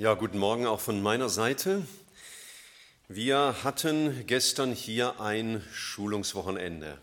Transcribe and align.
Ja, 0.00 0.14
guten 0.14 0.38
Morgen 0.38 0.64
auch 0.64 0.78
von 0.78 1.02
meiner 1.02 1.28
Seite. 1.28 1.84
Wir 3.08 3.56
hatten 3.64 4.24
gestern 4.28 4.70
hier 4.70 5.20
ein 5.20 5.60
Schulungswochenende. 5.72 6.98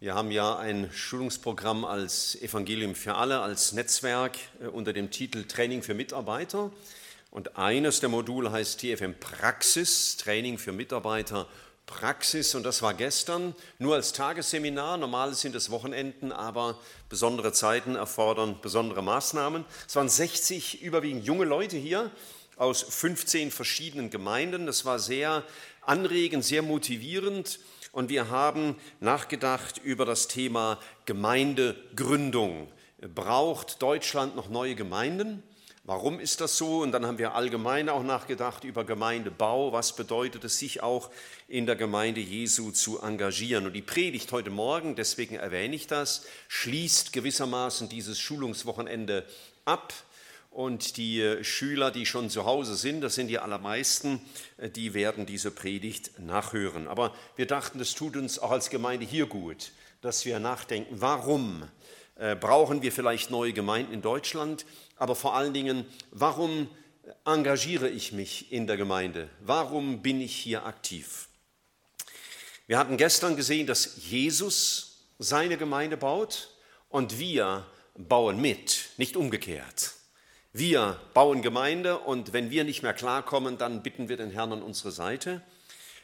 Wir 0.00 0.14
haben 0.14 0.30
ja 0.30 0.58
ein 0.58 0.90
Schulungsprogramm 0.92 1.86
als 1.86 2.34
Evangelium 2.42 2.94
für 2.94 3.14
alle, 3.14 3.40
als 3.40 3.72
Netzwerk 3.72 4.36
äh, 4.62 4.66
unter 4.66 4.92
dem 4.92 5.10
Titel 5.10 5.44
Training 5.44 5.82
für 5.82 5.94
Mitarbeiter. 5.94 6.70
Und 7.30 7.56
eines 7.56 8.00
der 8.00 8.10
Module 8.10 8.52
heißt 8.52 8.80
TFM 8.80 9.14
Praxis, 9.18 10.18
Training 10.18 10.58
für 10.58 10.72
Mitarbeiter 10.72 11.48
Praxis 11.90 12.54
und 12.54 12.62
das 12.62 12.82
war 12.82 12.94
gestern 12.94 13.54
nur 13.78 13.96
als 13.96 14.12
Tagesseminar. 14.12 14.96
Normal 14.96 15.34
sind 15.34 15.54
es 15.56 15.70
Wochenenden, 15.70 16.32
aber 16.32 16.78
besondere 17.08 17.52
Zeiten 17.52 17.96
erfordern 17.96 18.58
besondere 18.62 19.02
Maßnahmen. 19.02 19.64
Es 19.86 19.96
waren 19.96 20.08
60 20.08 20.82
überwiegend 20.82 21.26
junge 21.26 21.44
Leute 21.44 21.76
hier 21.76 22.10
aus 22.56 22.82
15 22.82 23.50
verschiedenen 23.50 24.08
Gemeinden. 24.08 24.66
Das 24.66 24.84
war 24.84 24.98
sehr 24.98 25.42
anregend, 25.82 26.44
sehr 26.44 26.62
motivierend 26.62 27.58
und 27.92 28.08
wir 28.08 28.30
haben 28.30 28.76
nachgedacht 29.00 29.78
über 29.82 30.06
das 30.06 30.28
Thema 30.28 30.78
Gemeindegründung. 31.06 32.68
Braucht 33.14 33.82
Deutschland 33.82 34.36
noch 34.36 34.48
neue 34.48 34.76
Gemeinden? 34.76 35.42
Warum 35.84 36.20
ist 36.20 36.42
das 36.42 36.58
so? 36.58 36.80
Und 36.80 36.92
dann 36.92 37.06
haben 37.06 37.16
wir 37.16 37.34
allgemein 37.34 37.88
auch 37.88 38.02
nachgedacht 38.02 38.64
über 38.64 38.84
Gemeindebau. 38.84 39.72
Was 39.72 39.96
bedeutet 39.96 40.44
es, 40.44 40.58
sich 40.58 40.82
auch 40.82 41.10
in 41.48 41.64
der 41.64 41.74
Gemeinde 41.74 42.20
Jesu 42.20 42.70
zu 42.70 43.00
engagieren? 43.00 43.66
Und 43.66 43.72
die 43.72 43.80
Predigt 43.80 44.30
heute 44.30 44.50
Morgen, 44.50 44.94
deswegen 44.94 45.36
erwähne 45.36 45.74
ich 45.74 45.86
das, 45.86 46.26
schließt 46.48 47.14
gewissermaßen 47.14 47.88
dieses 47.88 48.18
Schulungswochenende 48.18 49.24
ab. 49.64 49.94
Und 50.50 50.98
die 50.98 51.38
Schüler, 51.42 51.90
die 51.90 52.04
schon 52.04 52.28
zu 52.28 52.44
Hause 52.44 52.74
sind, 52.74 53.00
das 53.00 53.14
sind 53.14 53.28
die 53.28 53.38
allermeisten, 53.38 54.20
die 54.74 54.92
werden 54.94 55.24
diese 55.24 55.50
Predigt 55.50 56.18
nachhören. 56.18 56.88
Aber 56.88 57.14
wir 57.36 57.46
dachten, 57.46 57.80
es 57.80 57.94
tut 57.94 58.16
uns 58.16 58.38
auch 58.38 58.50
als 58.50 58.68
Gemeinde 58.68 59.06
hier 59.06 59.26
gut, 59.26 59.72
dass 60.02 60.26
wir 60.26 60.40
nachdenken, 60.40 61.00
warum 61.00 61.62
äh, 62.20 62.36
brauchen 62.36 62.82
wir 62.82 62.92
vielleicht 62.92 63.30
neue 63.30 63.54
Gemeinden 63.54 63.94
in 63.94 64.02
Deutschland? 64.02 64.66
Aber 65.00 65.16
vor 65.16 65.34
allen 65.34 65.54
Dingen, 65.54 65.86
warum 66.10 66.68
engagiere 67.24 67.88
ich 67.88 68.12
mich 68.12 68.52
in 68.52 68.66
der 68.66 68.76
Gemeinde? 68.76 69.30
Warum 69.40 70.02
bin 70.02 70.20
ich 70.20 70.36
hier 70.36 70.66
aktiv? 70.66 71.28
Wir 72.66 72.78
hatten 72.78 72.98
gestern 72.98 73.34
gesehen, 73.34 73.66
dass 73.66 73.96
Jesus 74.08 75.06
seine 75.18 75.56
Gemeinde 75.56 75.96
baut 75.96 76.50
und 76.90 77.18
wir 77.18 77.66
bauen 77.96 78.40
mit, 78.40 78.90
nicht 78.98 79.16
umgekehrt. 79.16 79.94
Wir 80.52 81.00
bauen 81.14 81.40
Gemeinde 81.40 81.98
und 81.98 82.34
wenn 82.34 82.50
wir 82.50 82.64
nicht 82.64 82.82
mehr 82.82 82.94
klarkommen, 82.94 83.56
dann 83.56 83.82
bitten 83.82 84.10
wir 84.10 84.18
den 84.18 84.30
Herrn 84.30 84.52
an 84.52 84.62
unsere 84.62 84.92
Seite. 84.92 85.40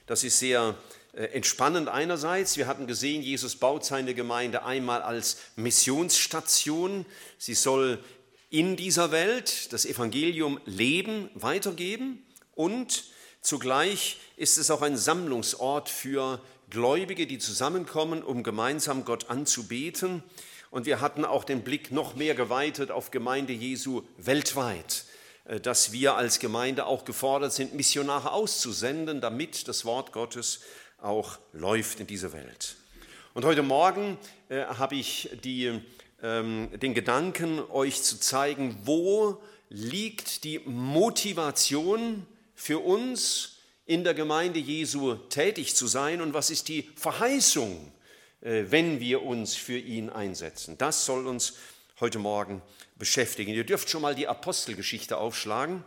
Das 0.07 0.25
ist 0.25 0.39
sehr 0.39 0.75
äh, 1.13 1.25
entspannend 1.33 1.89
einerseits. 1.89 2.57
Wir 2.57 2.67
hatten 2.67 2.87
gesehen, 2.87 3.23
Jesus 3.23 3.57
baut 3.57 3.85
seine 3.85 4.15
Gemeinde 4.15 4.65
einmal 4.65 5.03
als 5.03 5.39
Missionsstation. 5.57 7.07
Sie 7.39 7.55
soll 7.55 8.03
in 8.51 8.77
dieser 8.77 9.11
Welt 9.11 9.73
das 9.73 9.85
Evangelium 9.85 10.61
leben, 10.65 11.31
weitergeben 11.35 12.25
und 12.55 13.05
zugleich 13.41 14.19
ist 14.37 14.59
es 14.59 14.71
auch 14.71 14.83
ein 14.83 14.97
Sammlungsort 14.97 15.89
für 15.89 16.41
Gläubige, 16.71 17.27
die 17.27 17.39
zusammenkommen, 17.39 18.23
um 18.23 18.43
gemeinsam 18.43 19.05
Gott 19.05 19.31
anzubeten. 19.31 20.23
Und 20.71 20.87
wir 20.87 21.01
hatten 21.01 21.25
auch 21.25 21.45
den 21.45 21.63
Blick 21.63 21.93
noch 21.93 22.17
mehr 22.17 22.35
geweitet 22.35 22.91
auf 22.91 23.11
Gemeinde 23.11 23.53
Jesu 23.53 24.03
weltweit, 24.19 25.05
äh, 25.45 25.61
dass 25.61 25.93
wir 25.93 26.17
als 26.17 26.39
Gemeinde 26.39 26.87
auch 26.87 27.05
gefordert 27.05 27.53
sind, 27.53 27.75
Missionare 27.75 28.33
auszusenden, 28.33 29.21
damit 29.21 29.69
das 29.69 29.85
Wort 29.85 30.13
Gottes 30.13 30.61
auch 30.99 31.39
läuft 31.53 32.01
in 32.01 32.07
dieser 32.07 32.33
Welt. 32.33 32.77
Und 33.33 33.45
heute 33.45 33.63
Morgen 33.63 34.19
äh, 34.49 34.65
habe 34.65 34.97
ich 34.97 35.31
die 35.45 35.81
den 36.23 36.95
Gedanken, 36.95 37.61
euch 37.71 38.03
zu 38.03 38.19
zeigen, 38.19 38.79
wo 38.85 39.43
liegt 39.69 40.45
die 40.45 40.61
Motivation 40.61 42.27
für 42.55 42.79
uns 42.79 43.57
in 43.85 44.03
der 44.03 44.15
Gemeinde 44.15 44.59
Jesu 44.59 45.15
tätig 45.15 45.77
zu 45.77 45.87
sein 45.87 46.21
und 46.21 46.35
was 46.35 46.51
ist 46.51 46.69
die 46.69 46.91
Verheißung, 46.97 47.93
äh, 48.41 48.65
wenn 48.69 49.01
wir 49.01 49.23
uns 49.23 49.55
für 49.55 49.79
ihn 49.79 50.11
einsetzen. 50.11 50.77
Das 50.79 51.05
soll 51.05 51.27
uns 51.27 51.55
heute 52.01 52.19
Morgen 52.19 52.63
beschäftigen. 52.97 53.53
Ihr 53.53 53.65
dürft 53.65 53.89
schon 53.89 54.03
mal 54.03 54.15
die 54.15 54.27
Apostelgeschichte 54.27 55.19
aufschlagen, 55.19 55.85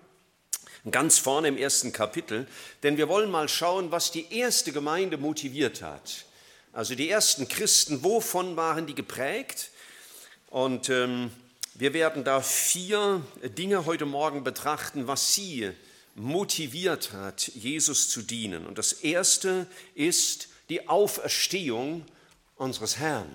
ganz 0.91 1.17
vorne 1.17 1.49
im 1.49 1.57
ersten 1.57 1.91
Kapitel, 1.91 2.47
denn 2.83 2.97
wir 2.97 3.09
wollen 3.09 3.29
mal 3.29 3.49
schauen, 3.49 3.91
was 3.91 4.11
die 4.11 4.33
erste 4.33 4.71
Gemeinde 4.71 5.17
motiviert 5.17 5.81
hat. 5.81 6.25
Also 6.71 6.95
die 6.95 7.09
ersten 7.09 7.47
Christen, 7.49 8.03
wovon 8.03 8.55
waren 8.55 8.87
die 8.87 8.95
geprägt? 8.95 9.71
Und 10.49 10.89
ähm, 10.89 11.29
wir 11.75 11.93
werden 11.93 12.23
da 12.23 12.41
vier 12.41 13.21
Dinge 13.57 13.85
heute 13.85 14.07
Morgen 14.07 14.43
betrachten, 14.43 15.07
was 15.07 15.35
sie 15.35 15.71
motiviert 16.15 17.13
hat, 17.13 17.47
Jesus 17.49 18.09
zu 18.09 18.23
dienen. 18.23 18.65
Und 18.65 18.79
das 18.79 18.91
erste 18.91 19.67
ist 19.93 20.49
die 20.69 20.89
Auferstehung 20.89 22.03
unseres 22.55 22.97
Herrn. 22.97 23.29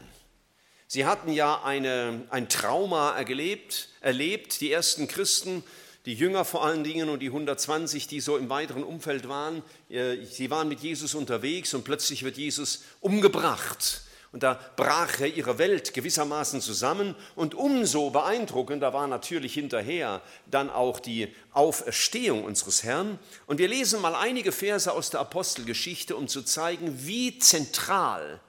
Sie 0.88 1.06
hatten 1.06 1.32
ja 1.32 1.62
eine, 1.62 2.26
ein 2.30 2.48
Trauma 2.48 3.16
erlebt, 3.16 3.90
erlebt, 4.00 4.60
die 4.60 4.72
ersten 4.72 5.06
Christen, 5.06 5.62
die 6.06 6.14
Jünger 6.14 6.44
vor 6.44 6.64
allen 6.64 6.82
Dingen 6.82 7.08
und 7.08 7.20
die 7.20 7.28
120, 7.28 8.08
die 8.08 8.20
so 8.20 8.36
im 8.36 8.50
weiteren 8.50 8.82
Umfeld 8.82 9.28
waren. 9.28 9.62
Äh, 9.88 10.16
sie 10.24 10.50
waren 10.50 10.68
mit 10.68 10.80
Jesus 10.80 11.14
unterwegs 11.14 11.74
und 11.74 11.84
plötzlich 11.84 12.24
wird 12.24 12.36
Jesus 12.36 12.82
umgebracht. 13.00 14.02
Und 14.34 14.42
da 14.42 14.58
brach 14.74 15.20
er 15.20 15.28
ihre 15.28 15.58
Welt 15.58 15.94
gewissermaßen 15.94 16.60
zusammen. 16.60 17.14
Und 17.36 17.54
umso 17.54 18.10
beeindruckender 18.10 18.92
war 18.92 19.06
natürlich 19.06 19.54
hinterher 19.54 20.22
dann 20.50 20.70
auch 20.70 20.98
die 20.98 21.32
Auferstehung 21.52 22.42
unseres 22.42 22.82
Herrn. 22.82 23.20
Und 23.46 23.58
wir 23.58 23.68
lesen 23.68 24.00
mal 24.00 24.16
einige 24.16 24.50
Verse 24.50 24.90
aus 24.92 25.10
der 25.10 25.20
Apostelgeschichte, 25.20 26.16
um 26.16 26.26
zu 26.26 26.42
zeigen, 26.42 27.06
wie 27.06 27.38
zentral 27.38 28.40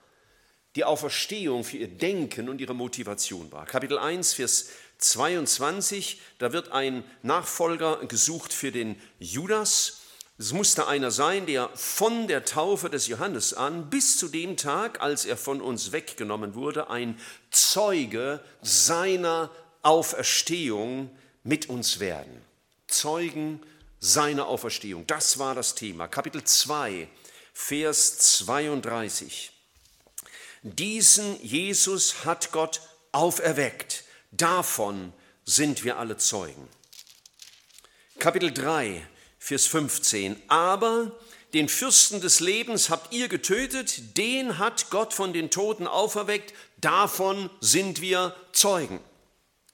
die 0.76 0.86
Auferstehung 0.86 1.64
für 1.64 1.78
ihr 1.78 1.88
Denken 1.88 2.50
und 2.50 2.60
ihre 2.60 2.74
Motivation 2.74 3.52
war. 3.52 3.68
Kapitel 3.68 4.00
1, 4.00 4.34
Vers 4.34 4.70
22, 4.98 6.20
da 6.40 6.52
wird 6.52 6.72
ein 6.72 7.04
Nachfolger 7.22 8.04
gesucht 8.08 8.54
für 8.54 8.72
den 8.72 9.00
Judas. 9.20 10.02
Es 10.38 10.52
musste 10.52 10.88
einer 10.88 11.12
sein, 11.12 11.46
der 11.46 11.70
von 11.76 12.28
der 12.28 12.44
Taufe 12.44 12.90
des 12.90 13.08
Johannes 13.08 13.54
an 13.54 13.90
bis 13.90 14.18
zu 14.18 14.28
dem 14.28 14.58
Tag, 14.58 15.00
als 15.00 15.24
er 15.24 15.38
von 15.38 15.62
uns 15.62 15.94
weggenommen 15.94 16.56
wurde, 16.56 16.90
ein 16.90 17.18
Zeuge 17.52 18.44
seiner 18.62 19.50
Auferstehung 19.82 21.10
mit 21.44 21.70
uns 21.70 22.02
werden. 22.02 22.42
Zeugen 22.88 23.62
seiner 24.02 24.48
Auferstehung. 24.48 25.08
Das 25.08 25.40
war 25.40 25.56
das 25.56 25.74
Thema. 25.74 26.10
Kapitel 26.10 26.44
2, 26.44 27.08
Vers 27.54 28.18
32. 28.18 29.54
Diesen 30.64 31.42
Jesus 31.42 32.26
hat 32.26 32.52
Gott 32.52 32.82
auferweckt. 33.14 34.04
Davon 34.32 35.14
sind 35.46 35.86
wir 35.86 35.98
alle 35.98 36.18
Zeugen. 36.18 36.68
Kapitel 38.20 38.52
3, 38.52 39.08
Vers 39.46 39.68
15. 39.68 40.42
Aber 40.48 41.12
den 41.54 41.70
Fürsten 41.70 42.20
des 42.20 42.40
Lebens 42.40 42.90
habt 42.90 43.14
ihr 43.14 43.28
getötet, 43.28 44.18
den 44.18 44.58
hat 44.58 44.90
Gott 44.90 45.14
von 45.14 45.34
den 45.34 45.52
Toten 45.52 45.86
auferweckt, 45.86 46.56
davon 46.78 47.52
sind 47.62 48.02
wir 48.02 48.36
Zeugen. 48.54 49.00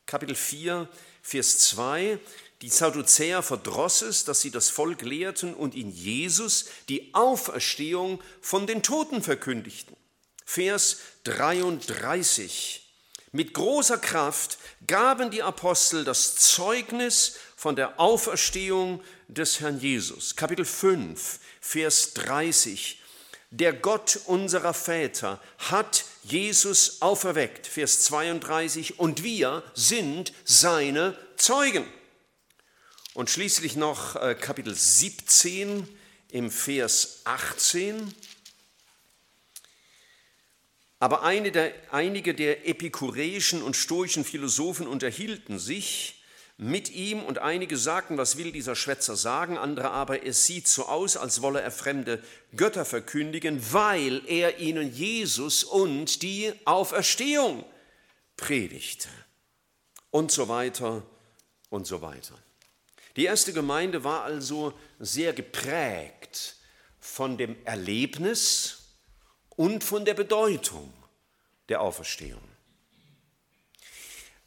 Kapitel 0.06 0.36
4, 0.36 0.90
Vers 1.22 1.60
2. 1.60 2.20
Die 2.62 2.68
Sadduzäer 2.68 3.42
verdross 3.42 4.02
es, 4.02 4.26
dass 4.26 4.42
sie 4.42 4.52
das 4.52 4.70
Volk 4.70 5.04
lehrten 5.04 5.54
und 5.54 5.74
in 5.74 5.90
Jesus 5.90 6.66
die 6.90 7.14
Auferstehung 7.14 8.22
von 8.42 8.68
den 8.68 8.84
Toten 8.84 9.24
verkündigten. 9.24 9.96
Vers 10.44 10.98
33. 11.24 12.82
Mit 13.32 13.54
großer 13.54 13.98
Kraft 13.98 14.58
gaben 14.86 15.32
die 15.32 15.42
Apostel 15.42 16.04
das 16.04 16.36
Zeugnis 16.36 17.38
von 17.62 17.76
der 17.76 18.00
Auferstehung 18.00 19.04
des 19.28 19.60
Herrn 19.60 19.80
Jesus. 19.80 20.36
Kapitel 20.36 20.66
5, 20.66 21.40
Vers 21.60 22.16
30. 22.16 23.00
Der 23.52 23.72
Gott 23.72 24.20
unserer 24.26 24.74
Väter 24.74 25.40
hat 25.60 26.06
Jesus 26.24 27.04
auferweckt. 27.04 27.68
Vers 27.68 28.02
32. 28.06 28.98
Und 28.98 29.22
wir 29.22 29.62
sind 29.76 30.34
seine 30.44 31.16
Zeugen. 31.36 31.86
Und 33.14 33.30
schließlich 33.30 33.76
noch 33.76 34.16
äh, 34.16 34.34
Kapitel 34.34 34.74
17 34.74 35.88
im 36.32 36.50
Vers 36.50 37.22
18. 37.26 38.12
Aber 40.98 41.22
eine 41.22 41.52
der, 41.52 41.76
einige 41.92 42.34
der 42.34 42.68
epikureischen 42.68 43.62
und 43.62 43.76
stoischen 43.76 44.26
Philosophen 44.26 44.88
unterhielten 44.88 45.60
sich, 45.60 46.21
mit 46.62 46.92
ihm 46.92 47.24
und 47.24 47.40
einige 47.40 47.76
sagten, 47.76 48.20
was 48.20 48.38
will 48.38 48.52
dieser 48.52 48.76
Schwätzer 48.76 49.16
sagen, 49.16 49.58
andere 49.58 49.90
aber, 49.90 50.24
es 50.24 50.46
sieht 50.46 50.68
so 50.68 50.86
aus, 50.86 51.18
als 51.18 51.42
wolle 51.42 51.60
er 51.60 51.72
fremde 51.72 52.24
Götter 52.56 52.86
verkündigen, 52.86 53.60
weil 53.74 54.22
er 54.28 54.60
ihnen 54.60 54.94
Jesus 54.94 55.64
und 55.64 56.22
die 56.22 56.54
Auferstehung 56.66 57.66
predigte 58.38 59.10
und 60.12 60.32
so 60.32 60.50
weiter 60.50 61.02
und 61.72 61.88
so 61.88 62.04
weiter. 62.04 62.36
Die 63.16 63.26
erste 63.26 63.54
Gemeinde 63.54 64.04
war 64.04 64.24
also 64.24 64.72
sehr 65.00 65.34
geprägt 65.34 66.58
von 67.00 67.40
dem 67.40 67.56
Erlebnis 67.66 68.98
und 69.56 69.84
von 69.84 70.06
der 70.06 70.14
Bedeutung 70.14 70.94
der 71.70 71.82
Auferstehung. 71.82 72.51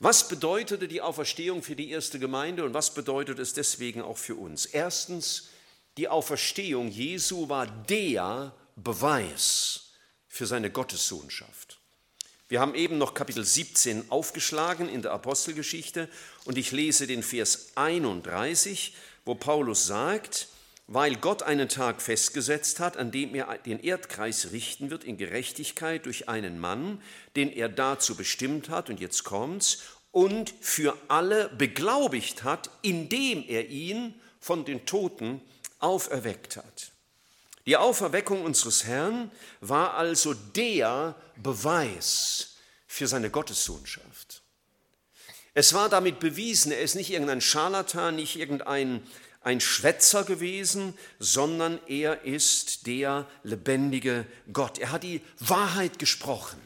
Was 0.05 0.29
bedeutete 0.29 0.87
die 0.87 1.01
Auferstehung 1.01 1.63
für 1.63 1.77
die 1.77 1.89
erste 1.89 2.19
Gemeinde 2.19 2.65
und 2.65 2.75
was 2.75 2.93
bedeutet 2.93 3.39
es 3.39 3.55
deswegen 3.55 4.03
auch 4.03 4.19
für 4.19 4.35
uns? 4.35 4.67
Erstens, 4.67 5.49
die 5.97 6.09
Auferstehung 6.09 6.89
Jesu 6.89 7.49
war 7.49 7.67
der 7.67 8.53
Beweis 8.77 9.93
für 10.29 10.45
seine 10.45 10.71
Gottessohnschaft. 10.71 11.79
Wir 12.49 12.61
haben 12.61 12.75
eben 12.75 12.99
noch 12.99 13.15
Kapitel 13.15 13.47
17 13.47 14.11
aufgeschlagen 14.11 14.91
in 14.91 15.01
der 15.01 15.13
Apostelgeschichte 15.13 16.11
und 16.45 16.59
ich 16.59 16.71
lese 16.71 17.07
den 17.07 17.23
Vers 17.23 17.69
31, 17.77 18.95
wo 19.25 19.35
Paulus 19.35 19.87
sagt, 19.87 20.49
weil 20.87 21.17
Gott 21.17 21.43
einen 21.43 21.69
Tag 21.69 22.03
festgesetzt 22.03 22.79
hat, 22.79 22.97
an 22.97 23.11
dem 23.11 23.35
er 23.35 23.57
den 23.59 23.81
Erdkreis 23.81 24.53
richten 24.53 24.91
wird 24.91 25.05
in 25.05 25.17
Gerechtigkeit 25.17 26.05
durch 26.05 26.29
einen 26.29 26.59
Mann, 26.59 27.01
den 27.37 27.51
er 27.51 27.71
dazu 27.71 28.17
bestimmt 28.17 28.69
hat, 28.69 28.91
und 28.91 29.01
jetzt 29.01 29.25
kommt's, 29.25 29.83
und 30.15 30.55
für 30.61 30.97
alle 31.09 31.49
beglaubigt 31.49 32.45
hat, 32.45 32.71
indem 32.83 33.45
er 33.49 33.69
ihn 33.69 34.15
von 34.39 34.65
den 34.65 34.87
Toten 34.87 35.41
auferweckt 35.81 36.57
hat. 36.57 36.93
Die 37.67 37.77
Auferweckung 37.77 38.45
unseres 38.45 38.85
Herrn 38.85 39.33
war 39.61 39.95
also 39.95 40.33
der 40.33 41.17
Beweis 41.37 42.57
für 42.87 43.09
seine 43.09 43.29
Gottessohnschaft. 43.29 44.43
Es 45.53 45.75
war 45.75 45.89
damit 45.89 46.21
bewiesen, 46.21 46.71
er 46.71 46.81
ist 46.81 46.95
nicht 46.95 47.11
irgendein 47.11 47.41
Scharlatan, 47.41 48.15
nicht 48.15 48.37
irgendein 48.37 49.03
ein 49.41 49.61
Schwätzer 49.61 50.23
gewesen, 50.25 50.97
sondern 51.19 51.81
er 51.89 52.23
ist 52.25 52.87
der 52.87 53.27
lebendige 53.43 54.27
Gott. 54.53 54.79
Er 54.79 54.93
hat 54.93 55.03
die 55.03 55.21
Wahrheit 55.41 55.99
gesprochen. 55.99 56.61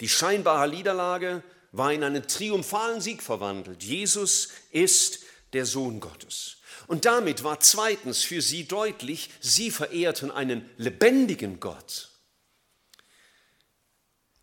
Die 0.00 0.08
scheinbare 0.08 0.68
Niederlage 0.68 1.42
war 1.72 1.92
in 1.92 2.02
einen 2.02 2.26
triumphalen 2.26 3.00
Sieg 3.00 3.22
verwandelt. 3.22 3.82
Jesus 3.82 4.48
ist 4.70 5.20
der 5.52 5.66
Sohn 5.66 6.00
Gottes. 6.00 6.56
Und 6.86 7.04
damit 7.04 7.44
war 7.44 7.60
zweitens 7.60 8.22
für 8.22 8.42
sie 8.42 8.64
deutlich, 8.66 9.30
sie 9.40 9.70
verehrten 9.70 10.30
einen 10.30 10.68
lebendigen 10.76 11.60
Gott. 11.60 12.08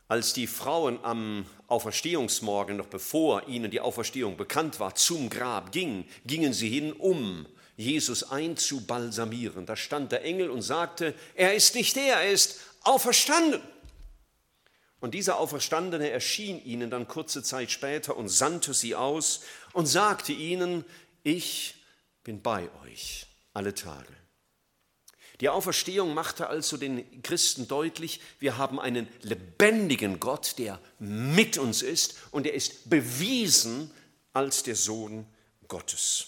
Als 0.08 0.32
die 0.32 0.48
Frauen 0.48 1.04
am 1.04 1.46
Auferstehungsmorgen, 1.68 2.78
noch 2.78 2.88
bevor 2.88 3.46
ihnen 3.48 3.70
die 3.72 3.82
Auferstehung 3.82 4.38
bekannt 4.38 4.80
war, 4.80 4.96
zum 4.96 5.30
Grab 5.30 5.74
gingen, 5.74 6.06
gingen 6.26 6.54
sie 6.54 6.70
hin, 6.70 6.94
um 6.94 7.46
Jesus 7.76 8.24
einzubalsamieren. 8.24 9.66
Da 9.66 9.76
stand 9.76 10.14
der 10.14 10.24
Engel 10.24 10.50
und 10.50 10.62
sagte, 10.62 11.14
er 11.36 11.56
ist 11.56 11.76
nicht 11.76 11.98
der, 11.98 12.22
er 12.22 12.32
ist 12.32 12.62
auferstanden. 12.84 13.62
Und 15.08 15.14
dieser 15.14 15.40
Auferstandene 15.40 16.10
erschien 16.10 16.62
ihnen 16.66 16.90
dann 16.90 17.08
kurze 17.08 17.42
Zeit 17.42 17.72
später 17.72 18.18
und 18.18 18.28
sandte 18.28 18.74
sie 18.74 18.94
aus 18.94 19.40
und 19.72 19.86
sagte 19.86 20.34
ihnen, 20.34 20.84
ich 21.24 21.76
bin 22.26 22.42
bei 22.42 22.70
euch 22.84 23.26
alle 23.54 23.74
Tage. 23.74 24.14
Die 25.40 25.48
Auferstehung 25.48 26.14
machte 26.14 26.48
also 26.48 26.76
den 26.76 27.22
Christen 27.24 27.70
deutlich, 27.70 28.20
wir 28.40 28.58
haben 28.58 28.82
einen 28.82 29.08
lebendigen 29.22 30.20
Gott, 30.20 30.56
der 30.58 30.78
mit 31.00 31.58
uns 31.58 31.84
ist 31.84 32.18
und 32.32 32.46
er 32.46 32.54
ist 32.54 32.90
bewiesen 32.90 33.90
als 34.34 34.64
der 34.64 34.76
Sohn 34.76 35.26
Gottes. 35.70 36.28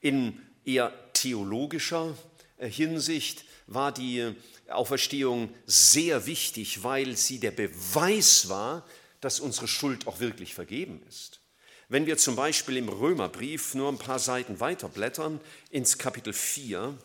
In 0.00 0.40
eher 0.64 0.94
theologischer 1.12 2.16
äh, 2.56 2.70
Hinsicht 2.70 3.44
war 3.66 3.92
die 3.92 4.34
Auferstehung 4.74 5.54
sehr 5.66 6.26
wichtig, 6.26 6.82
weil 6.82 7.16
sie 7.16 7.38
der 7.38 7.50
Beweis 7.50 8.48
war, 8.48 8.86
dass 9.20 9.40
unsere 9.40 9.68
Schuld 9.68 10.06
auch 10.06 10.20
wirklich 10.20 10.54
vergeben 10.54 11.02
ist. 11.08 11.40
Wenn 11.88 12.06
wir 12.06 12.16
zum 12.16 12.36
Beispiel 12.36 12.76
im 12.76 12.88
Römerbrief 12.88 13.74
nur 13.74 13.88
ein 13.88 13.98
paar 13.98 14.20
Seiten 14.20 14.60
weiter 14.60 14.88
blättern, 14.88 15.40
ins 15.70 15.98
Kapitel 15.98 16.32
4, 16.32 16.96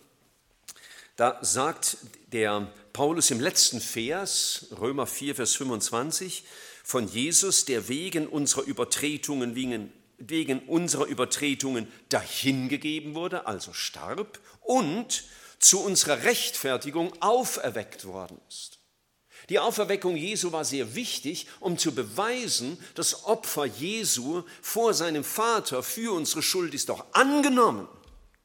da 1.16 1.40
sagt 1.42 1.98
der 2.32 2.72
Paulus 2.94 3.32
im 3.32 3.40
letzten 3.40 3.82
Vers, 3.82 4.68
Römer 4.80 5.08
4, 5.08 5.36
Vers 5.36 5.56
25, 5.56 6.44
von 6.84 7.08
Jesus, 7.08 7.66
der 7.66 7.88
wegen 7.88 8.28
unserer 8.28 8.64
Übertretungen, 8.64 9.56
wegen, 9.56 9.92
wegen 10.20 10.60
unserer 10.60 11.06
Übertretungen 11.06 11.88
dahingegeben 12.10 13.16
wurde, 13.16 13.48
also 13.48 13.74
starb, 13.74 14.40
und 14.62 15.24
zu 15.66 15.82
unserer 15.82 16.24
Rechtfertigung 16.24 17.12
auferweckt 17.22 18.06
worden 18.06 18.40
ist. 18.48 18.80
Die 19.50 19.60
Auferweckung 19.60 20.16
Jesu 20.16 20.52
war 20.52 20.66
sehr 20.66 20.96
wichtig, 20.96 21.48
um 21.60 21.78
zu 21.78 21.94
beweisen, 21.94 22.78
das 22.96 23.26
Opfer 23.26 23.66
Jesu 23.66 24.44
vor 24.62 24.94
seinem 24.94 25.24
Vater 25.24 25.84
für 25.84 26.14
unsere 26.14 26.42
Schuld 26.42 26.74
ist 26.74 26.90
doch 26.90 27.06
angenommen. 27.14 27.88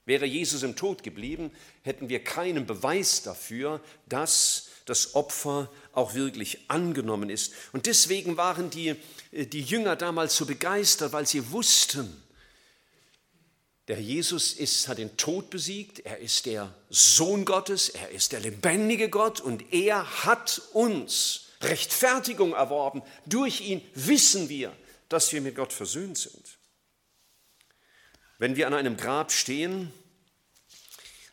Wäre 0.05 0.27
Jesus 0.27 0.63
im 0.63 0.77
Tod 0.77 1.03
geblieben, 1.03 1.51
hätten 1.83 2.09
wir 2.09 2.25
keinen 2.25 2.67
Beweis 2.67 3.23
dafür, 3.23 3.81
dass 4.09 4.69
das 4.87 5.15
Opfer 5.15 5.71
auch 5.93 6.15
wirklich 6.15 6.59
angenommen 6.69 7.31
ist. 7.31 7.53
Und 7.73 7.87
deswegen 7.87 8.37
waren 8.37 8.71
die, 8.71 8.97
äh, 9.31 9.47
die 9.47 9.63
Jünger 9.63 9.97
damals 9.97 10.37
so 10.37 10.47
begeistert, 10.47 11.13
weil 11.13 11.27
sie 11.27 11.53
wussten, 11.53 12.23
der 13.91 14.01
Jesus 14.01 14.53
ist, 14.53 14.87
hat 14.87 14.99
den 14.99 15.17
Tod 15.17 15.51
besiegt, 15.51 15.99
er 16.07 16.19
ist 16.19 16.47
der 16.47 16.73
Sohn 16.91 17.45
Gottes, 17.45 17.89
er 17.89 18.11
ist 18.11 18.31
der 18.31 18.39
lebendige 18.39 19.11
Gott 19.11 19.41
und 19.41 19.73
er 19.73 20.25
hat 20.25 20.63
uns 20.73 21.47
Rechtfertigung 21.61 22.53
erworben. 22.53 23.03
Durch 23.27 23.63
ihn 23.63 23.83
wissen 23.97 24.49
wir, 24.49 24.73
dass 25.09 25.33
wir 25.33 25.41
mit 25.41 25.57
Gott 25.57 25.73
versöhnt 25.73 26.19
sind. 26.19 26.59
Wenn 28.39 28.55
wir 28.55 28.69
an 28.69 28.75
einem 28.75 28.97
Grab 28.97 29.33
stehen, 29.33 29.93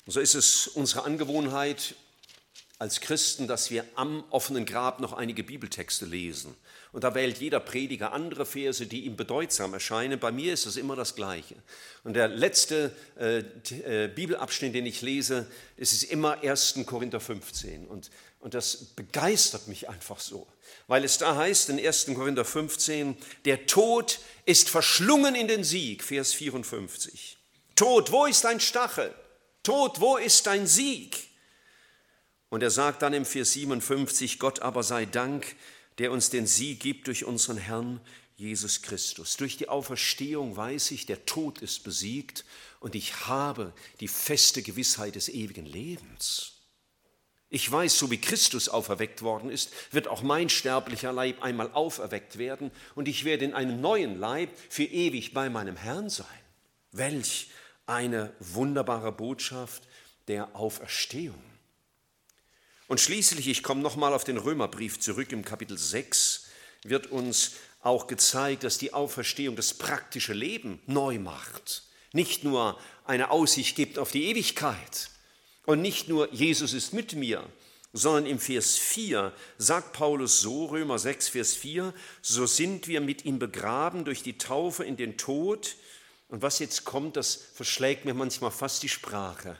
so 0.08 0.20
ist 0.20 0.34
es 0.34 0.68
unsere 0.68 1.04
Angewohnheit 1.04 1.94
als 2.80 3.02
Christen, 3.02 3.48
dass 3.48 3.70
wir 3.70 3.86
am 3.94 4.24
offenen 4.32 4.66
Grab 4.66 5.00
noch 5.00 5.14
einige 5.14 5.44
Bibeltexte 5.44 6.08
lesen. 6.08 6.56
Und 6.98 7.04
da 7.04 7.14
wählt 7.14 7.38
jeder 7.38 7.60
Prediger 7.60 8.12
andere 8.12 8.44
Verse, 8.44 8.88
die 8.88 9.06
ihm 9.06 9.16
bedeutsam 9.16 9.72
erscheinen. 9.76 10.20
Bei 10.20 10.32
mir 10.32 10.52
ist 10.52 10.66
es 10.66 10.78
immer 10.78 10.96
das 10.96 11.14
Gleiche. 11.14 11.54
Und 12.04 12.16
der 12.16 12.28
letzte 12.28 12.92
äh, 13.20 13.44
äh, 13.86 14.08
Bibelabschnitt, 14.08 14.74
den 14.74 14.88
ich 14.88 15.04
lese, 15.04 15.46
ist 15.76 15.94
es 15.94 16.02
immer 16.02 16.42
1. 16.42 16.80
Korinther 16.88 17.20
15. 17.20 17.86
Und, 17.86 18.10
und 18.40 18.56
das 18.56 18.78
begeistert 18.96 19.68
mich 19.68 19.88
einfach 19.88 20.20
so, 20.20 20.48
weil 20.88 21.04
es 21.04 21.20
da 21.20 21.36
heißt 21.36 21.70
in 21.70 21.80
1. 21.80 22.08
Korinther 22.16 22.44
15, 22.44 23.16
der 23.46 23.68
Tod 23.68 24.18
ist 24.46 24.68
verschlungen 24.68 25.36
in 25.36 25.48
den 25.48 25.64
Sieg, 25.64 26.04
Vers 26.04 26.34
54. 26.34 27.38
Tod, 27.76 28.12
wo 28.12 28.26
ist 28.26 28.44
dein 28.44 28.60
Stachel? 28.60 29.14
Tod, 29.62 30.00
wo 30.00 30.18
ist 30.18 30.48
dein 30.48 30.66
Sieg? 30.66 31.28
Und 32.50 32.64
er 32.64 32.72
sagt 32.72 33.04
dann 33.04 33.14
im 33.14 33.26
Vers 33.26 33.54
57, 33.54 34.40
Gott 34.40 34.64
aber 34.64 34.82
sei 34.82 35.06
Dank, 35.06 35.56
der 35.98 36.12
uns 36.12 36.30
den 36.30 36.48
Sieg 36.48 36.80
gibt 36.80 37.08
durch 37.08 37.26
unseren 37.26 37.58
Herrn 37.58 38.02
Jesus 38.36 38.84
Christus. 38.84 39.36
Durch 39.38 39.58
die 39.58 39.68
Auferstehung 39.68 40.56
weiß 40.56 40.92
ich, 40.92 41.06
der 41.08 41.26
Tod 41.26 41.60
ist 41.60 41.84
besiegt 41.84 42.46
und 42.80 42.94
ich 42.94 43.28
habe 43.28 43.74
die 44.00 44.08
feste 44.08 44.62
Gewissheit 44.62 45.16
des 45.16 45.28
ewigen 45.28 45.66
Lebens. 45.66 46.54
Ich 47.50 47.72
weiß, 47.72 47.98
so 47.98 48.12
wie 48.12 48.20
Christus 48.20 48.68
auferweckt 48.68 49.22
worden 49.22 49.50
ist, 49.50 49.72
wird 49.92 50.08
auch 50.08 50.22
mein 50.22 50.50
sterblicher 50.50 51.14
Leib 51.14 51.42
einmal 51.42 51.72
auferweckt 51.72 52.38
werden 52.38 52.72
und 52.94 53.08
ich 53.08 53.24
werde 53.24 53.46
in 53.46 53.54
einem 53.54 53.80
neuen 53.80 54.20
Leib 54.20 54.50
für 54.70 54.84
ewig 54.84 55.34
bei 55.34 55.50
meinem 55.50 55.78
Herrn 55.78 56.10
sein. 56.10 56.28
Welch 56.92 57.50
eine 57.86 58.34
wunderbare 58.40 59.14
Botschaft 59.14 59.88
der 60.28 60.56
Auferstehung. 60.56 61.42
Und 62.88 63.02
schließlich, 63.02 63.48
ich 63.48 63.64
komme 63.64 63.82
nochmal 63.82 64.14
auf 64.14 64.24
den 64.24 64.38
Römerbrief 64.38 65.00
zurück, 65.00 65.32
im 65.32 65.44
Kapitel 65.44 65.78
6 65.78 66.46
wird 66.84 67.08
uns 67.08 67.54
auch 67.82 68.08
gezeigt, 68.08 68.64
dass 68.64 68.78
die 68.78 68.94
Auferstehung 68.94 69.56
das 69.56 69.74
praktische 69.74 70.34
Leben 70.34 70.82
neu 70.86 71.20
macht. 71.20 71.84
Nicht 72.14 72.44
nur 72.44 72.80
eine 73.06 73.30
Aussicht 73.30 73.76
gibt 73.76 74.00
auf 74.00 74.12
die 74.12 74.26
Ewigkeit 74.26 75.10
und 75.66 75.82
nicht 75.82 76.08
nur 76.08 76.34
Jesus 76.34 76.74
ist 76.74 76.94
mit 76.94 77.14
mir, 77.14 77.44
sondern 77.92 78.26
im 78.26 78.40
Vers 78.40 78.78
4 78.78 79.34
sagt 79.58 79.94
Paulus 79.94 80.40
so, 80.40 80.68
Römer 80.68 80.98
6, 80.98 81.30
Vers 81.30 81.56
4, 81.56 81.94
so 82.22 82.46
sind 82.46 82.88
wir 82.88 83.02
mit 83.02 83.26
ihm 83.26 83.40
begraben 83.40 84.06
durch 84.06 84.24
die 84.24 84.38
Taufe 84.38 84.84
in 84.86 84.96
den 84.98 85.18
Tod. 85.18 85.76
Und 86.30 86.42
was 86.42 86.60
jetzt 86.60 86.86
kommt, 86.86 87.18
das 87.18 87.36
verschlägt 87.54 88.06
mir 88.06 88.14
manchmal 88.14 88.52
fast 88.52 88.84
die 88.84 88.90
Sprache, 88.90 89.58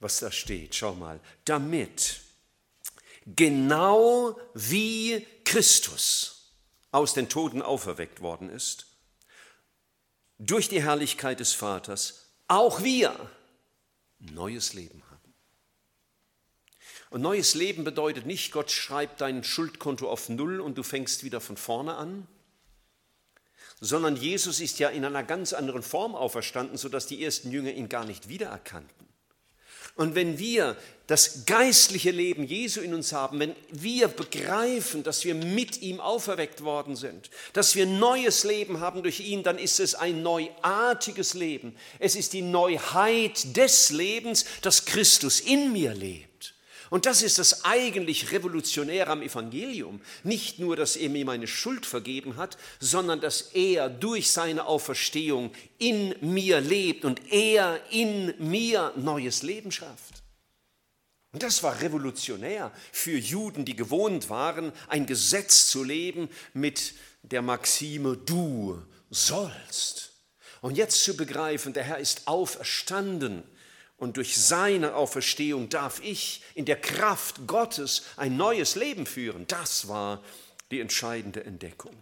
was 0.00 0.20
da 0.20 0.30
steht. 0.30 0.74
Schau 0.74 0.94
mal, 0.94 1.20
damit 1.44 2.20
genau 3.36 4.38
wie 4.54 5.26
Christus 5.44 6.52
aus 6.90 7.14
den 7.14 7.28
Toten 7.28 7.62
auferweckt 7.62 8.20
worden 8.20 8.48
ist, 8.50 8.86
durch 10.38 10.68
die 10.68 10.82
Herrlichkeit 10.82 11.40
des 11.40 11.52
Vaters, 11.52 12.30
auch 12.46 12.82
wir 12.82 13.14
neues 14.18 14.72
Leben 14.72 15.02
haben. 15.10 15.34
Und 17.10 17.22
neues 17.22 17.54
Leben 17.54 17.84
bedeutet 17.84 18.26
nicht, 18.26 18.52
Gott 18.52 18.70
schreibt 18.70 19.20
dein 19.20 19.44
Schuldkonto 19.44 20.08
auf 20.10 20.28
Null 20.28 20.60
und 20.60 20.76
du 20.76 20.82
fängst 20.82 21.24
wieder 21.24 21.40
von 21.40 21.56
vorne 21.56 21.96
an, 21.96 22.26
sondern 23.80 24.16
Jesus 24.16 24.60
ist 24.60 24.78
ja 24.78 24.88
in 24.88 25.04
einer 25.04 25.22
ganz 25.22 25.52
anderen 25.52 25.82
Form 25.82 26.14
auferstanden, 26.14 26.76
sodass 26.76 27.06
die 27.06 27.22
ersten 27.22 27.50
Jünger 27.50 27.72
ihn 27.72 27.88
gar 27.88 28.04
nicht 28.04 28.28
wiedererkannten. 28.28 28.97
Und 29.94 30.14
wenn 30.14 30.38
wir 30.38 30.76
das 31.08 31.46
geistliche 31.46 32.10
Leben 32.10 32.44
Jesu 32.44 32.80
in 32.82 32.92
uns 32.92 33.14
haben, 33.14 33.40
wenn 33.40 33.56
wir 33.70 34.08
begreifen, 34.08 35.02
dass 35.02 35.24
wir 35.24 35.34
mit 35.34 35.80
ihm 35.80 36.00
auferweckt 36.00 36.62
worden 36.62 36.96
sind, 36.96 37.30
dass 37.54 37.74
wir 37.74 37.86
neues 37.86 38.44
Leben 38.44 38.80
haben 38.80 39.02
durch 39.02 39.20
ihn, 39.20 39.42
dann 39.42 39.58
ist 39.58 39.80
es 39.80 39.94
ein 39.94 40.22
neuartiges 40.22 41.32
Leben. 41.32 41.74
Es 41.98 42.14
ist 42.14 42.34
die 42.34 42.42
Neuheit 42.42 43.56
des 43.56 43.88
Lebens, 43.88 44.44
dass 44.60 44.84
Christus 44.84 45.40
in 45.40 45.72
mir 45.72 45.94
lebt. 45.94 46.27
Und 46.90 47.06
das 47.06 47.22
ist 47.22 47.38
das 47.38 47.64
eigentlich 47.64 48.32
Revolutionäre 48.32 49.10
am 49.10 49.22
Evangelium. 49.22 50.00
Nicht 50.24 50.58
nur, 50.58 50.76
dass 50.76 50.96
er 50.96 51.10
mir 51.10 51.24
meine 51.24 51.46
Schuld 51.46 51.84
vergeben 51.84 52.36
hat, 52.36 52.56
sondern 52.80 53.20
dass 53.20 53.42
er 53.52 53.90
durch 53.90 54.30
seine 54.30 54.66
Auferstehung 54.66 55.52
in 55.78 56.14
mir 56.20 56.60
lebt 56.60 57.04
und 57.04 57.20
er 57.30 57.80
in 57.90 58.34
mir 58.38 58.92
neues 58.96 59.42
Leben 59.42 59.70
schafft. 59.70 60.22
Und 61.32 61.42
das 61.42 61.62
war 61.62 61.80
revolutionär 61.80 62.72
für 62.90 63.18
Juden, 63.18 63.66
die 63.66 63.76
gewohnt 63.76 64.30
waren, 64.30 64.72
ein 64.88 65.04
Gesetz 65.04 65.68
zu 65.68 65.84
leben 65.84 66.30
mit 66.54 66.94
der 67.22 67.42
Maxime, 67.42 68.16
du 68.16 68.82
sollst. 69.10 70.12
Und 70.62 70.76
jetzt 70.76 71.04
zu 71.04 71.16
begreifen, 71.16 71.74
der 71.74 71.84
Herr 71.84 71.98
ist 71.98 72.26
auferstanden 72.26 73.42
und 73.98 74.16
durch 74.16 74.38
seine 74.38 74.94
Auferstehung 74.94 75.68
darf 75.68 76.00
ich 76.02 76.42
in 76.54 76.64
der 76.64 76.80
Kraft 76.80 77.46
Gottes 77.46 78.04
ein 78.16 78.36
neues 78.36 78.76
Leben 78.76 79.06
führen. 79.06 79.46
Das 79.48 79.88
war 79.88 80.22
die 80.70 80.80
entscheidende 80.80 81.44
Entdeckung. 81.44 81.94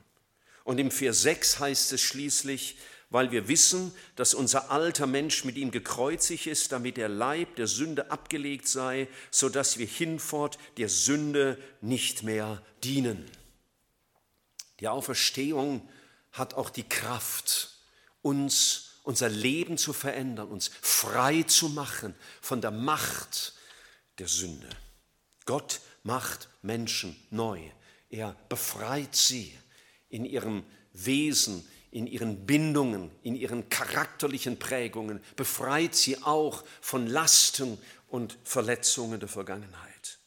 Und 0.64 0.78
im 0.78 0.90
Vers 0.90 1.22
6 1.22 1.58
heißt 1.58 1.92
es 1.94 2.02
schließlich, 2.02 2.76
weil 3.08 3.30
wir 3.30 3.48
wissen, 3.48 3.92
dass 4.16 4.34
unser 4.34 4.70
alter 4.70 5.06
Mensch 5.06 5.44
mit 5.44 5.56
ihm 5.56 5.70
gekreuzigt 5.70 6.46
ist, 6.46 6.72
damit 6.72 6.96
der 6.96 7.08
Leib 7.08 7.56
der 7.56 7.66
Sünde 7.66 8.10
abgelegt 8.10 8.68
sei, 8.68 9.08
so 9.30 9.48
dass 9.48 9.78
wir 9.78 9.86
hinfort 9.86 10.58
der 10.76 10.88
Sünde 10.88 11.56
nicht 11.80 12.24
mehr 12.24 12.62
dienen. 12.84 13.24
Die 14.80 14.88
Auferstehung 14.88 15.88
hat 16.32 16.54
auch 16.54 16.68
die 16.68 16.86
Kraft, 16.86 17.70
uns 18.20 18.85
unser 19.06 19.28
Leben 19.28 19.78
zu 19.78 19.92
verändern, 19.92 20.48
uns 20.48 20.68
frei 20.82 21.44
zu 21.44 21.68
machen 21.68 22.14
von 22.40 22.60
der 22.60 22.72
Macht 22.72 23.54
der 24.18 24.26
Sünde. 24.26 24.68
Gott 25.44 25.80
macht 26.02 26.48
Menschen 26.62 27.16
neu. 27.30 27.60
Er 28.10 28.34
befreit 28.48 29.14
sie 29.14 29.56
in 30.08 30.24
ihrem 30.24 30.64
Wesen, 30.92 31.64
in 31.92 32.08
ihren 32.08 32.46
Bindungen, 32.46 33.12
in 33.22 33.36
ihren 33.36 33.68
charakterlichen 33.68 34.58
Prägungen, 34.58 35.20
befreit 35.36 35.94
sie 35.94 36.20
auch 36.24 36.64
von 36.80 37.06
Lasten 37.06 37.78
und 38.08 38.36
Verletzungen 38.42 39.20
der 39.20 39.28
Vergangenheit. 39.28 40.18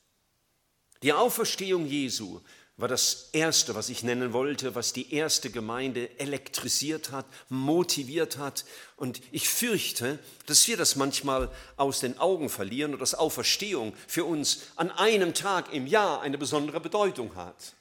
Die 1.04 1.12
Auferstehung 1.12 1.86
Jesu 1.86 2.40
war 2.80 2.88
das 2.88 3.30
Erste, 3.34 3.76
was 3.76 3.90
ich 3.90 4.04
nennen 4.04 4.32
wollte, 4.32 4.74
was 4.74 4.94
die 4.94 5.14
erste 5.14 5.50
Gemeinde 5.50 6.18
elektrisiert 6.18 7.12
hat, 7.12 7.26
motiviert 7.50 8.38
hat. 8.38 8.64
Und 8.96 9.22
ich 9.34 9.50
fürchte, 9.50 10.18
dass 10.46 10.66
wir 10.68 10.78
das 10.78 10.96
manchmal 10.96 11.52
aus 11.76 12.00
den 12.00 12.18
Augen 12.20 12.48
verlieren 12.50 12.94
und 12.94 13.02
dass 13.02 13.16
Auferstehung 13.16 13.94
für 14.08 14.24
uns 14.24 14.62
an 14.78 14.92
einem 14.92 15.34
Tag 15.34 15.74
im 15.74 15.88
Jahr 15.88 16.22
eine 16.22 16.38
besondere 16.38 16.80
Bedeutung 16.80 17.36
hat. 17.36 17.76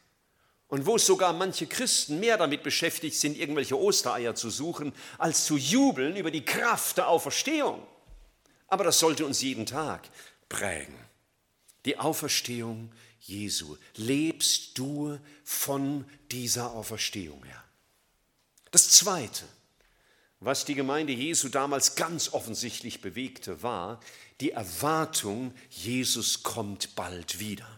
Und 0.67 0.85
wo 0.85 0.99
sogar 0.99 1.33
manche 1.33 1.69
Christen 1.69 2.19
mehr 2.19 2.37
damit 2.37 2.64
beschäftigt 2.64 3.17
sind, 3.17 3.38
irgendwelche 3.38 3.78
Ostereier 3.78 4.35
zu 4.35 4.50
suchen, 4.50 4.93
als 5.17 5.45
zu 5.45 5.57
jubeln 5.57 6.17
über 6.17 6.33
die 6.33 6.45
Kraft 6.45 6.97
der 6.97 7.09
Auferstehung. 7.09 7.81
Aber 8.67 8.83
das 8.83 8.99
sollte 8.99 9.25
uns 9.25 9.40
jeden 9.43 9.64
Tag 9.64 10.09
prägen. 10.49 10.95
Die 11.85 11.99
Auferstehung 11.99 12.90
Jesu. 13.28 13.76
Lebst 13.97 14.78
du 14.78 15.18
von 15.44 16.04
dieser 16.30 16.73
Auferstehung 16.73 17.44
her? 17.44 17.62
Das 18.70 18.88
Zweite, 18.90 19.44
was 20.40 20.64
die 20.64 20.75
Gemeinde 20.75 21.12
Jesu 21.12 21.49
damals 21.49 21.94
ganz 21.94 22.32
offensichtlich 22.32 23.00
bewegte, 23.00 23.62
war 23.62 24.00
die 24.40 24.52
Erwartung, 24.52 25.52
Jesus 25.68 26.42
kommt 26.42 26.94
bald 26.94 27.38
wieder. 27.38 27.68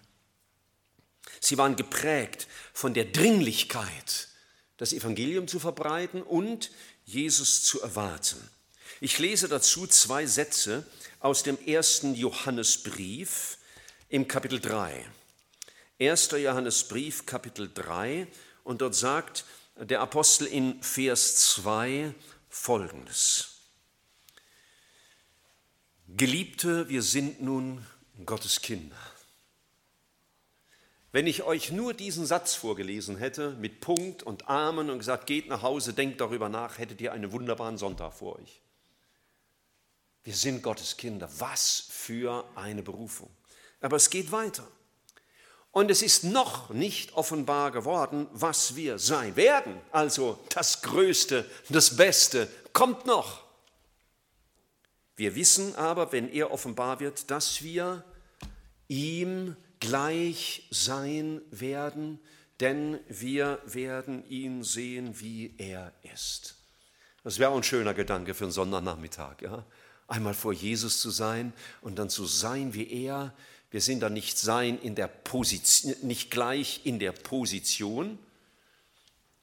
Sie 1.40 1.56
waren 1.56 1.76
geprägt 1.76 2.46
von 2.72 2.92
der 2.92 3.06
Dringlichkeit, 3.06 4.28
das 4.76 4.92
Evangelium 4.92 5.48
zu 5.48 5.58
verbreiten 5.58 6.22
und 6.22 6.70
Jesus 7.04 7.62
zu 7.62 7.80
erwarten. 7.80 8.36
Ich 9.00 9.18
lese 9.18 9.48
dazu 9.48 9.86
zwei 9.86 10.26
Sätze 10.26 10.86
aus 11.18 11.42
dem 11.42 11.58
ersten 11.66 12.14
Johannesbrief 12.14 13.56
im 14.10 14.28
Kapitel 14.28 14.60
3. 14.60 15.06
1. 16.00 16.30
Johannesbrief, 16.30 17.26
Kapitel 17.26 17.70
3, 17.74 18.26
und 18.64 18.80
dort 18.80 18.94
sagt 18.94 19.44
der 19.76 20.00
Apostel 20.00 20.46
in 20.46 20.82
Vers 20.82 21.36
2 21.52 22.14
folgendes. 22.48 23.58
Geliebte, 26.08 26.88
wir 26.88 27.02
sind 27.02 27.42
nun 27.42 27.86
Gottes 28.24 28.62
Kinder. 28.62 28.96
Wenn 31.12 31.26
ich 31.26 31.42
euch 31.42 31.70
nur 31.70 31.92
diesen 31.92 32.24
Satz 32.24 32.54
vorgelesen 32.54 33.18
hätte, 33.18 33.50
mit 33.50 33.80
Punkt 33.80 34.22
und 34.22 34.48
Amen 34.48 34.88
und 34.88 34.98
gesagt, 34.98 35.26
geht 35.26 35.48
nach 35.48 35.60
Hause, 35.60 35.92
denkt 35.92 36.22
darüber 36.22 36.48
nach, 36.48 36.78
hättet 36.78 37.02
ihr 37.02 37.12
einen 37.12 37.30
wunderbaren 37.30 37.76
Sonntag 37.76 38.14
vor 38.14 38.38
euch. 38.38 38.62
Wir 40.24 40.34
sind 40.34 40.62
Gottes 40.62 40.96
Kinder. 40.96 41.28
Was 41.38 41.88
für 41.90 42.46
eine 42.54 42.82
Berufung. 42.82 43.28
Aber 43.82 43.96
es 43.96 44.08
geht 44.08 44.32
weiter. 44.32 44.66
Und 45.72 45.90
es 45.90 46.02
ist 46.02 46.24
noch 46.24 46.70
nicht 46.70 47.14
offenbar 47.14 47.70
geworden, 47.70 48.26
was 48.32 48.74
wir 48.74 48.98
sein 48.98 49.36
werden. 49.36 49.80
Also 49.92 50.38
das 50.48 50.82
Größte, 50.82 51.48
das 51.68 51.96
Beste 51.96 52.48
kommt 52.72 53.06
noch. 53.06 53.44
Wir 55.14 55.34
wissen 55.36 55.76
aber, 55.76 56.12
wenn 56.12 56.28
er 56.28 56.50
offenbar 56.50 56.98
wird, 56.98 57.30
dass 57.30 57.62
wir 57.62 58.04
ihm 58.88 59.54
gleich 59.78 60.66
sein 60.70 61.40
werden, 61.50 62.18
denn 62.58 62.98
wir 63.08 63.60
werden 63.64 64.28
ihn 64.28 64.64
sehen, 64.64 65.20
wie 65.20 65.54
er 65.58 65.92
ist. 66.14 66.56
Das 67.22 67.38
wäre 67.38 67.50
auch 67.50 67.56
ein 67.56 67.62
schöner 67.62 67.94
Gedanke 67.94 68.34
für 68.34 68.44
einen 68.44 68.52
Sonntagnachmittag. 68.52 69.42
Ja? 69.42 69.64
Einmal 70.08 70.34
vor 70.34 70.52
Jesus 70.52 71.00
zu 71.00 71.10
sein 71.10 71.52
und 71.80 71.98
dann 71.98 72.10
zu 72.10 72.26
sein 72.26 72.74
wie 72.74 72.90
er, 73.04 73.34
wir 73.70 73.80
sind 73.80 74.00
da 74.00 74.10
nicht 74.10 74.38
sein 74.38 74.80
in 74.80 74.94
der 74.94 75.06
Position, 75.06 75.94
nicht 76.02 76.30
gleich 76.30 76.80
in 76.84 76.98
der 76.98 77.12
Position, 77.12 78.18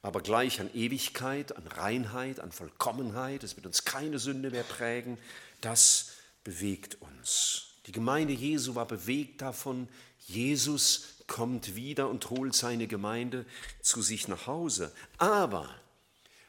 aber 0.01 0.21
gleich 0.21 0.59
an 0.59 0.69
Ewigkeit, 0.73 1.55
an 1.55 1.67
Reinheit, 1.67 2.39
an 2.39 2.51
Vollkommenheit. 2.51 3.43
Es 3.43 3.55
wird 3.55 3.65
uns 3.65 3.85
keine 3.85 4.19
Sünde 4.19 4.51
mehr 4.51 4.63
prägen. 4.63 5.17
Das 5.61 6.11
bewegt 6.43 6.97
uns. 7.01 7.67
Die 7.87 7.91
Gemeinde 7.91 8.33
Jesu 8.33 8.75
war 8.75 8.85
bewegt 8.85 9.41
davon, 9.41 9.87
Jesus 10.19 11.23
kommt 11.27 11.75
wieder 11.75 12.09
und 12.09 12.29
holt 12.29 12.53
seine 12.53 12.87
Gemeinde 12.87 13.45
zu 13.81 14.01
sich 14.01 14.27
nach 14.27 14.45
Hause. 14.45 14.93
Aber 15.17 15.69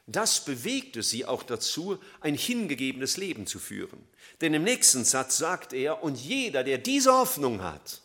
das 0.09 0.43
bewegte 0.43 1.03
sie 1.03 1.27
auch 1.27 1.43
dazu, 1.43 1.99
ein 2.21 2.35
hingegebenes 2.35 3.19
Leben 3.19 3.47
zu 3.47 3.59
führen. 3.59 4.09
Denn 4.41 4.55
im 4.55 4.65
nächsten 4.65 5.05
Satz 5.05 5.37
sagt 5.37 5.75
er, 5.75 6.03
und 6.03 6.17
jeder, 6.19 6.65
der 6.65 6.79
diese 6.79 7.13
Hoffnung 7.13 7.63
hat, 7.63 8.01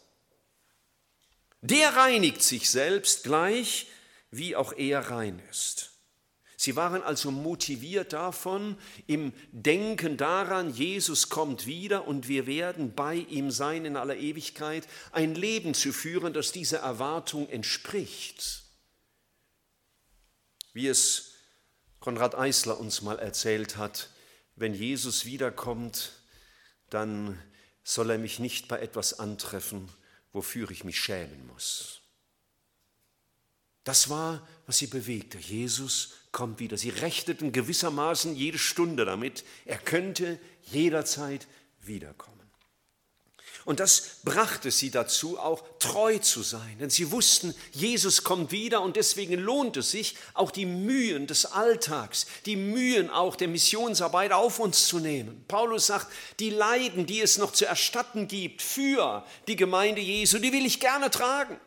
der 1.61 1.95
reinigt 1.95 2.43
sich 2.43 2.69
selbst 2.69 3.23
gleich, 3.23 3.87
wie 4.31 4.55
auch 4.57 4.73
er 4.73 4.99
rein 5.11 5.41
ist. 5.49 5.91
Sie 6.57 6.75
waren 6.75 7.01
also 7.03 7.31
motiviert 7.31 8.11
davon, 8.11 8.77
im 9.07 9.33
Denken 9.51 10.17
daran, 10.17 10.73
Jesus 10.73 11.29
kommt 11.29 11.65
wieder 11.65 12.05
und 12.05 12.27
wir 12.27 12.47
werden 12.47 12.93
bei 12.93 13.15
ihm 13.15 13.49
sein 13.49 13.85
in 13.85 13.95
aller 13.95 14.17
Ewigkeit, 14.17 14.87
ein 15.13 15.35
Leben 15.35 15.73
zu 15.73 15.93
führen, 15.93 16.33
das 16.33 16.51
dieser 16.51 16.79
Erwartung 16.79 17.49
entspricht. 17.49 18.63
Wie 20.73 20.87
es 20.87 21.32
Konrad 22.03 22.35
Eisler 22.35 22.81
uns 22.81 23.01
mal 23.01 23.17
erzählt 23.17 23.77
hat, 23.77 24.09
wenn 24.57 24.73
Jesus 24.73 25.23
wiederkommt, 25.23 26.11
dann 26.89 27.41
soll 27.81 28.09
er 28.09 28.17
mich 28.17 28.39
nicht 28.39 28.67
bei 28.67 28.81
etwas 28.81 29.19
antreffen, 29.19 29.87
wofür 30.33 30.69
ich 30.69 30.83
mich 30.83 30.99
schämen 30.99 31.47
muss. 31.47 32.01
Das 33.85 34.09
war, 34.09 34.45
was 34.65 34.79
sie 34.79 34.87
bewegte. 34.87 35.37
Jesus 35.37 36.15
kommt 36.33 36.59
wieder. 36.59 36.75
Sie 36.77 36.89
rechteten 36.89 37.53
gewissermaßen 37.53 38.35
jede 38.35 38.59
Stunde 38.59 39.05
damit, 39.05 39.45
er 39.63 39.77
könnte 39.77 40.37
jederzeit 40.63 41.47
wiederkommen. 41.79 42.32
Und 43.65 43.79
das 43.79 44.17
brachte 44.23 44.71
sie 44.71 44.91
dazu, 44.91 45.39
auch 45.39 45.63
treu 45.79 46.17
zu 46.17 46.41
sein. 46.41 46.77
Denn 46.79 46.89
sie 46.89 47.11
wussten, 47.11 47.55
Jesus 47.71 48.23
kommt 48.23 48.51
wieder 48.51 48.81
und 48.81 48.95
deswegen 48.95 49.39
lohnt 49.39 49.77
es 49.77 49.91
sich, 49.91 50.15
auch 50.33 50.51
die 50.51 50.65
Mühen 50.65 51.27
des 51.27 51.45
Alltags, 51.45 52.25
die 52.45 52.57
Mühen 52.57 53.09
auch 53.09 53.35
der 53.35 53.47
Missionsarbeit 53.47 54.33
auf 54.33 54.59
uns 54.59 54.87
zu 54.87 54.99
nehmen. 54.99 55.45
Paulus 55.47 55.87
sagt, 55.87 56.07
die 56.39 56.49
Leiden, 56.49 57.05
die 57.05 57.21
es 57.21 57.37
noch 57.37 57.53
zu 57.53 57.65
erstatten 57.65 58.27
gibt 58.27 58.61
für 58.61 59.25
die 59.47 59.55
Gemeinde 59.55 60.01
Jesu, 60.01 60.39
die 60.39 60.51
will 60.51 60.65
ich 60.65 60.79
gerne 60.79 61.09
tragen. 61.09 61.59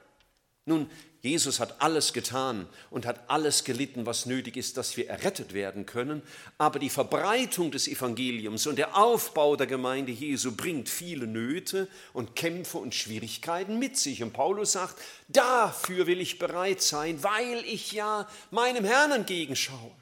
Nun, 0.66 0.90
Jesus 1.22 1.58
hat 1.58 1.80
alles 1.80 2.12
getan 2.12 2.68
und 2.90 3.04
hat 3.04 3.28
alles 3.28 3.64
gelitten, 3.64 4.06
was 4.06 4.26
nötig 4.26 4.56
ist, 4.56 4.76
dass 4.76 4.96
wir 4.96 5.08
errettet 5.08 5.54
werden 5.54 5.84
können. 5.84 6.22
Aber 6.58 6.78
die 6.78 6.90
Verbreitung 6.90 7.70
des 7.70 7.88
Evangeliums 7.88 8.66
und 8.66 8.76
der 8.76 8.96
Aufbau 8.96 9.56
der 9.56 9.66
Gemeinde 9.66 10.12
Jesu 10.12 10.54
bringt 10.54 10.88
viele 10.88 11.26
Nöte 11.26 11.88
und 12.12 12.36
Kämpfe 12.36 12.78
und 12.78 12.94
Schwierigkeiten 12.94 13.78
mit 13.78 13.96
sich. 13.96 14.22
Und 14.22 14.32
Paulus 14.32 14.72
sagt, 14.72 15.02
dafür 15.28 16.06
will 16.06 16.20
ich 16.20 16.38
bereit 16.38 16.80
sein, 16.80 17.22
weil 17.22 17.64
ich 17.64 17.92
ja 17.92 18.28
meinem 18.50 18.84
Herrn 18.84 19.12
entgegenschaue. 19.12 19.92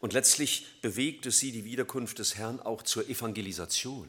Und 0.00 0.12
letztlich 0.12 0.80
bewegte 0.80 1.30
sie 1.30 1.52
die 1.52 1.64
Wiederkunft 1.64 2.18
des 2.18 2.36
Herrn 2.36 2.60
auch 2.60 2.82
zur 2.82 3.08
Evangelisation. 3.08 4.08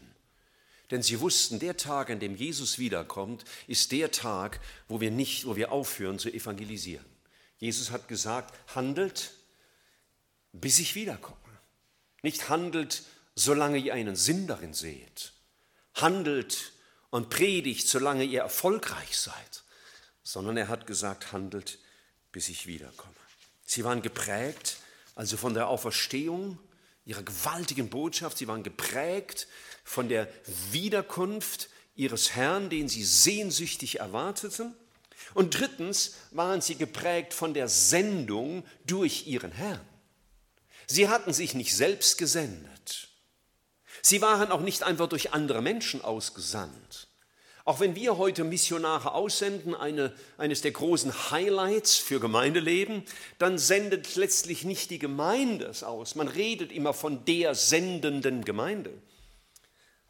Denn 0.92 1.04
sie 1.04 1.20
wussten, 1.20 1.60
der 1.60 1.78
Tag, 1.78 2.10
an 2.10 2.20
dem 2.20 2.36
Jesus 2.36 2.80
wiederkommt, 2.80 3.46
ist 3.68 3.92
der 3.92 4.12
Tag, 4.12 4.60
wo 4.88 5.00
wir 5.00 5.12
nicht, 5.12 5.46
wo 5.46 5.56
wir 5.56 5.72
aufhören 5.72 6.18
zu 6.18 6.30
evangelisieren. 6.30 7.06
Jesus 7.60 7.92
hat 7.92 8.08
gesagt, 8.08 8.56
handelt, 8.74 9.32
bis 10.52 10.80
ich 10.80 10.96
wiederkomme. 10.96 11.38
Nicht 12.24 12.50
handelt, 12.50 13.04
solange 13.36 13.78
ihr 13.78 13.94
einen 13.94 14.16
Sinn 14.16 14.48
darin 14.48 14.74
seht. 14.74 15.34
Handelt 15.94 16.74
und 17.12 17.30
predigt, 17.30 17.88
solange 17.88 18.24
ihr 18.24 18.42
erfolgreich 18.42 19.18
seid. 19.18 19.64
Sondern 20.24 20.58
er 20.58 20.70
hat 20.70 20.88
gesagt, 20.88 21.32
handelt, 21.32 21.80
bis 22.32 22.50
ich 22.50 22.66
wiederkomme. 22.66 23.14
Sie 23.66 23.84
waren 23.84 24.02
geprägt, 24.02 24.78
also 25.16 25.38
von 25.38 25.54
der 25.54 25.68
Auferstehung, 25.68 26.58
ihrer 27.06 27.24
gewaltigen 27.24 27.90
Botschaft, 27.90 28.38
sie 28.38 28.48
waren 28.48 28.64
geprägt 28.64 29.48
von 29.90 30.08
der 30.08 30.28
Wiederkunft 30.72 31.68
ihres 31.96 32.36
Herrn, 32.36 32.70
den 32.70 32.88
sie 32.88 33.04
sehnsüchtig 33.04 34.00
erwarteten. 34.00 34.76
Und 35.34 35.60
drittens 35.60 36.14
waren 36.30 36.62
sie 36.62 36.76
geprägt 36.76 37.34
von 37.34 37.56
der 37.56 37.68
Sendung 37.68 38.64
durch 38.86 39.26
ihren 39.26 39.52
Herrn. 39.52 39.82
Sie 40.86 41.10
hatten 41.10 41.34
sich 41.34 41.56
nicht 41.56 41.76
selbst 41.76 42.20
gesendet. 42.20 43.10
Sie 44.04 44.22
waren 44.22 44.52
auch 44.52 44.62
nicht 44.62 44.84
einfach 44.84 45.10
durch 45.10 45.34
andere 45.34 45.64
Menschen 45.64 46.04
ausgesandt. 46.04 47.08
Auch 47.66 47.80
wenn 47.80 47.96
wir 47.96 48.20
heute 48.20 48.44
Missionare 48.44 49.14
aussenden, 49.14 49.74
eine, 49.74 50.14
eines 50.38 50.62
der 50.62 50.72
großen 50.72 51.32
Highlights 51.32 51.98
für 51.98 52.20
Gemeindeleben, 52.20 53.04
dann 53.40 53.58
sendet 53.58 54.16
letztlich 54.16 54.66
nicht 54.66 54.92
die 54.92 55.00
Gemeinde 55.00 55.66
es 55.66 55.84
aus. 55.84 56.14
Man 56.14 56.28
redet 56.28 56.72
immer 56.72 56.94
von 56.94 57.26
der 57.26 57.56
sendenden 57.56 58.46
Gemeinde. 58.46 58.94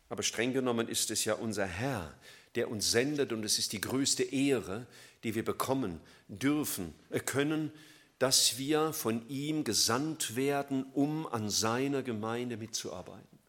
Aber 0.10 0.24
streng 0.24 0.54
genommen 0.54 0.88
ist 0.88 1.12
es 1.12 1.24
ja 1.26 1.36
unser 1.36 1.66
Herr, 1.66 2.14
der 2.56 2.70
uns 2.70 2.92
sendet 2.92 3.32
und 3.32 3.46
es 3.46 3.60
ist 3.60 3.74
die 3.74 3.82
größte 3.82 4.24
Ehre, 4.24 4.88
die 5.24 5.36
wir 5.36 5.46
bekommen 5.46 6.02
dürfen, 6.28 6.96
äh, 7.12 7.20
können, 7.20 7.72
dass 8.18 8.58
wir 8.58 8.92
von 8.92 9.28
ihm 9.30 9.64
gesandt 9.64 10.36
werden, 10.36 10.84
um 10.94 11.26
an 11.28 11.50
seiner 11.50 12.04
Gemeinde 12.04 12.58
mitzuarbeiten. 12.58 13.40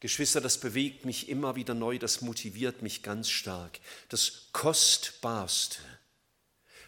Geschwister, 0.00 0.40
das 0.40 0.58
bewegt 0.58 1.04
mich 1.04 1.28
immer 1.28 1.54
wieder 1.54 1.74
neu, 1.74 1.98
das 1.98 2.20
motiviert 2.20 2.82
mich 2.82 3.02
ganz 3.02 3.30
stark. 3.30 3.78
Das 4.08 4.48
Kostbarste, 4.52 5.78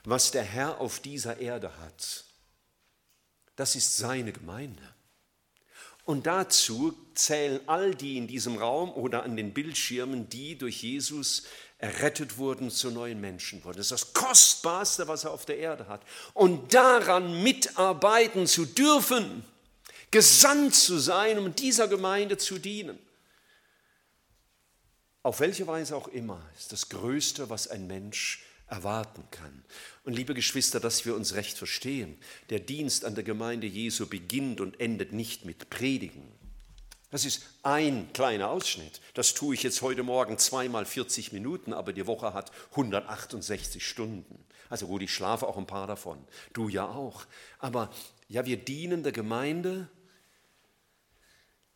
was 0.04 0.32
der 0.32 0.42
Herr 0.42 0.80
auf 0.80 1.00
dieser 1.00 1.38
Erde 1.38 1.78
hat, 1.78 2.24
das 3.54 3.74
ist 3.74 3.96
seine 3.96 4.32
Gemeinde. 4.32 4.82
Und 6.06 6.26
dazu 6.26 6.96
zählen 7.14 7.60
all 7.66 7.94
die 7.94 8.16
in 8.16 8.28
diesem 8.28 8.56
Raum 8.56 8.92
oder 8.92 9.24
an 9.24 9.36
den 9.36 9.52
Bildschirmen, 9.52 10.28
die 10.28 10.56
durch 10.56 10.82
Jesus 10.82 11.42
errettet 11.78 12.38
wurden, 12.38 12.70
zu 12.70 12.92
neuen 12.92 13.20
Menschen 13.20 13.62
wurden. 13.64 13.78
Das 13.78 13.90
ist 13.90 13.92
das 13.92 14.12
Kostbarste, 14.12 15.08
was 15.08 15.24
er 15.24 15.32
auf 15.32 15.44
der 15.44 15.58
Erde 15.58 15.88
hat. 15.88 16.02
Und 16.32 16.72
daran 16.72 17.42
mitarbeiten 17.42 18.46
zu 18.46 18.66
dürfen, 18.66 19.44
gesandt 20.12 20.76
zu 20.76 20.98
sein, 20.98 21.38
um 21.38 21.54
dieser 21.56 21.88
Gemeinde 21.88 22.38
zu 22.38 22.58
dienen. 22.58 22.98
Auf 25.24 25.40
welche 25.40 25.66
Weise 25.66 25.96
auch 25.96 26.06
immer, 26.06 26.40
ist 26.56 26.70
das 26.70 26.88
Größte, 26.88 27.50
was 27.50 27.66
ein 27.66 27.88
Mensch 27.88 28.44
erwarten 28.68 29.24
kann. 29.32 29.64
Und 30.06 30.12
liebe 30.12 30.34
Geschwister, 30.34 30.78
dass 30.78 31.04
wir 31.04 31.16
uns 31.16 31.34
recht 31.34 31.58
verstehen, 31.58 32.16
der 32.48 32.60
Dienst 32.60 33.04
an 33.04 33.16
der 33.16 33.24
Gemeinde 33.24 33.66
Jesu 33.66 34.06
beginnt 34.06 34.60
und 34.60 34.78
endet 34.78 35.12
nicht 35.12 35.44
mit 35.44 35.68
Predigen. 35.68 36.22
Das 37.10 37.24
ist 37.24 37.42
ein 37.64 38.12
kleiner 38.12 38.50
Ausschnitt. 38.50 39.00
Das 39.14 39.34
tue 39.34 39.56
ich 39.56 39.64
jetzt 39.64 39.82
heute 39.82 40.04
Morgen 40.04 40.38
zweimal 40.38 40.86
40 40.86 41.32
Minuten, 41.32 41.72
aber 41.72 41.92
die 41.92 42.06
Woche 42.06 42.34
hat 42.34 42.52
168 42.70 43.84
Stunden. 43.84 44.44
Also 44.70 44.86
gut, 44.86 45.02
ich 45.02 45.12
schlafe 45.12 45.44
auch 45.44 45.56
ein 45.56 45.66
paar 45.66 45.88
davon. 45.88 46.24
Du 46.52 46.68
ja 46.68 46.86
auch. 46.86 47.26
Aber 47.58 47.90
ja, 48.28 48.46
wir 48.46 48.58
dienen 48.58 49.02
der 49.02 49.10
Gemeinde 49.10 49.88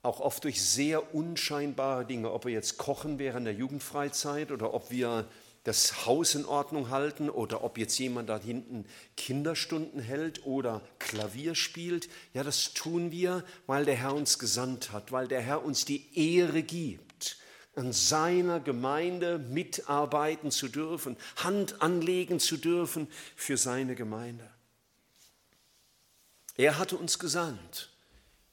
auch 0.02 0.20
oft 0.20 0.44
durch 0.44 0.62
sehr 0.62 1.16
unscheinbare 1.16 2.06
Dinge, 2.06 2.30
ob 2.30 2.44
wir 2.44 2.52
jetzt 2.52 2.78
kochen 2.78 3.18
während 3.18 3.46
der 3.46 3.54
Jugendfreizeit 3.54 4.52
oder 4.52 4.72
ob 4.72 4.92
wir 4.92 5.28
das 5.64 6.06
Haus 6.06 6.34
in 6.34 6.46
Ordnung 6.46 6.88
halten 6.88 7.28
oder 7.28 7.62
ob 7.62 7.76
jetzt 7.76 7.98
jemand 7.98 8.28
da 8.30 8.38
hinten 8.38 8.86
Kinderstunden 9.16 10.00
hält 10.00 10.46
oder 10.46 10.80
Klavier 10.98 11.54
spielt. 11.54 12.08
Ja, 12.32 12.42
das 12.42 12.72
tun 12.72 13.10
wir, 13.10 13.44
weil 13.66 13.84
der 13.84 13.96
Herr 13.96 14.14
uns 14.14 14.38
gesandt 14.38 14.92
hat, 14.92 15.12
weil 15.12 15.28
der 15.28 15.42
Herr 15.42 15.62
uns 15.62 15.84
die 15.84 16.38
Ehre 16.38 16.62
gibt, 16.62 17.36
an 17.76 17.92
seiner 17.92 18.58
Gemeinde 18.58 19.38
mitarbeiten 19.38 20.50
zu 20.50 20.68
dürfen, 20.68 21.16
Hand 21.36 21.82
anlegen 21.82 22.40
zu 22.40 22.56
dürfen 22.56 23.06
für 23.36 23.58
seine 23.58 23.94
Gemeinde. 23.94 24.48
Er 26.56 26.78
hatte 26.78 26.96
uns 26.96 27.18
gesandt. 27.18 27.90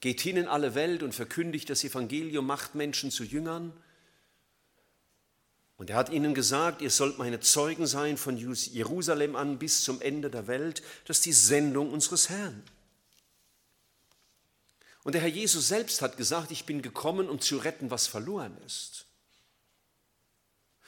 Geht 0.02 0.22
hin 0.22 0.38
in 0.38 0.48
alle 0.48 0.76
Welt 0.76 1.04
und 1.04 1.16
verkündigt 1.16 1.70
das 1.70 1.84
Evangelium, 1.84 2.46
macht 2.46 2.76
Menschen 2.76 3.12
zu 3.12 3.24
Jüngern 3.24 3.74
und 5.78 5.92
er 5.92 5.96
hat 5.96 6.10
ihnen 6.10 6.34
gesagt, 6.34 6.82
ihr 6.82 6.90
sollt 6.90 7.20
meine 7.20 7.40
Zeugen 7.40 7.86
sein 7.86 8.18
von 8.18 8.36
Jerusalem 8.36 9.36
an 9.36 9.60
bis 9.60 9.84
zum 9.84 10.02
Ende 10.02 10.32
der 10.32 10.48
Welt. 10.48 10.82
Das 11.06 11.18
ist 11.18 11.26
die 11.28 11.34
Sendung 11.34 11.92
unseres 11.92 12.30
Herrn. 12.30 12.64
Und 15.04 15.14
der 15.14 15.22
Herr 15.22 15.30
Jesus 15.30 15.68
selbst 15.68 16.02
hat 16.02 16.18
gesagt, 16.18 16.52
ich 16.52 16.66
bin 16.66 16.82
gekommen, 16.82 17.30
um 17.30 17.40
zu 17.40 17.58
retten, 17.58 17.92
was 17.92 18.08
verloren 18.08 18.58
ist. 18.66 19.06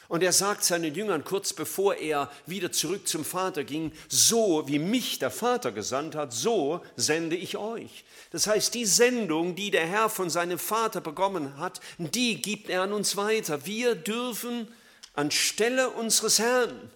Und 0.10 0.24
er 0.24 0.34
sagt 0.34 0.64
seinen 0.64 0.96
Jüngern 0.96 1.24
kurz 1.24 1.54
bevor 1.54 1.94
er 1.96 2.32
wieder 2.48 2.72
zurück 2.72 3.08
zum 3.08 3.24
Vater 3.24 3.64
ging, 3.64 3.92
so 4.08 4.68
wie 4.68 4.80
mich 4.80 5.20
der 5.20 5.30
Vater 5.30 5.72
gesandt 5.72 6.16
hat, 6.16 6.34
so 6.34 6.82
sende 6.96 7.36
ich 7.36 7.58
euch. 7.58 8.04
Das 8.32 8.48
heißt, 8.48 8.74
die 8.74 8.88
Sendung, 8.88 9.54
die 9.54 9.70
der 9.70 9.86
Herr 9.86 10.10
von 10.10 10.32
seinem 10.32 10.58
Vater 10.58 11.00
bekommen 11.00 11.58
hat, 11.58 11.80
die 12.00 12.42
gibt 12.42 12.70
er 12.70 12.82
an 12.82 12.92
uns 12.92 13.18
weiter. 13.18 13.68
Wir 13.68 13.94
dürfen 13.94 14.68
anstelle 15.20 15.90
unseres 15.90 16.40
Herrn 16.40 16.90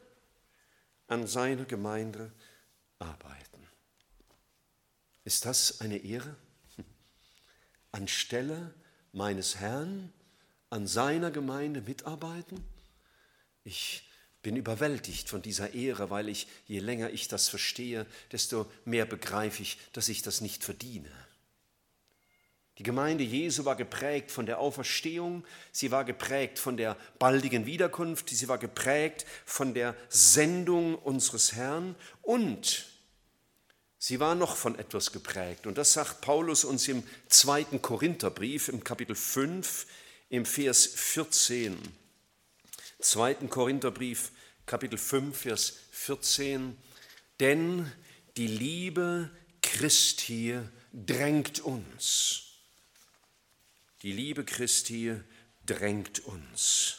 an 1.08 1.28
seiner 1.28 1.66
Gemeinde 1.66 2.32
arbeiten. 2.98 3.68
Ist 5.26 5.46
das 5.46 5.82
eine 5.82 5.98
Ehre? 5.98 6.34
Anstelle 7.92 8.74
meines 9.12 9.58
Herrn 9.58 10.14
an 10.70 10.88
seiner 10.88 11.32
Gemeinde 11.32 11.82
mitarbeiten? 11.82 12.64
Ich 13.66 14.10
bin 14.42 14.56
überwältigt 14.56 15.28
von 15.28 15.42
dieser 15.42 15.74
Ehre, 15.74 16.10
weil 16.10 16.30
ich, 16.30 16.48
je 16.66 16.80
länger 16.80 17.10
ich 17.10 17.28
das 17.28 17.50
verstehe, 17.50 18.06
desto 18.32 18.72
mehr 18.86 19.06
begreife 19.06 19.62
ich, 19.62 19.78
dass 19.92 20.08
ich 20.08 20.22
das 20.22 20.40
nicht 20.40 20.64
verdiene. 20.64 21.12
Die 22.80 22.84
Gemeinde 22.84 23.24
Jesu 23.24 23.66
war 23.66 23.76
geprägt 23.76 24.32
von 24.32 24.48
der 24.48 24.58
Auferstehung, 24.58 25.46
sie 25.72 25.92
war 25.92 26.06
geprägt 26.06 26.58
von 26.58 26.76
der 26.76 26.98
baldigen 27.20 27.68
Wiederkunft, 27.68 28.30
sie 28.30 28.48
war 28.48 28.58
geprägt 28.58 29.26
von 29.46 29.76
der 29.76 29.96
Sendung 30.10 30.96
unseres 30.96 31.54
Herrn 31.54 31.96
und 32.24 32.88
sie 34.00 34.20
war 34.20 34.34
noch 34.34 34.56
von 34.56 34.78
etwas 34.80 35.12
geprägt. 35.12 35.68
Und 35.68 35.78
das 35.78 35.94
sagt 35.94 36.22
Paulus 36.22 36.64
uns 36.64 36.88
im 36.88 37.04
zweiten 37.28 37.80
Korintherbrief, 37.80 38.70
im 38.70 38.84
Kapitel 38.84 39.16
5, 39.16 39.86
im 40.30 40.46
Vers 40.46 40.88
14. 40.88 41.78
2. 43.00 43.36
Korintherbrief, 43.50 44.32
Kapitel 44.66 44.98
5, 44.98 45.38
Vers 45.38 45.74
14. 45.92 46.76
Denn 47.40 47.92
die 48.36 48.48
Liebe 48.48 49.30
Christi 49.62 50.58
drängt 50.92 51.60
uns 51.60 52.53
die 54.04 54.12
Liebe 54.12 54.44
Christi 54.44 55.16
drängt 55.66 56.20
uns. 56.26 56.98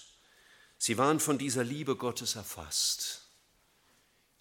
Sie 0.78 0.98
waren 0.98 1.20
von 1.20 1.38
dieser 1.38 1.62
Liebe 1.62 1.96
Gottes 1.96 2.34
erfasst. 2.34 3.28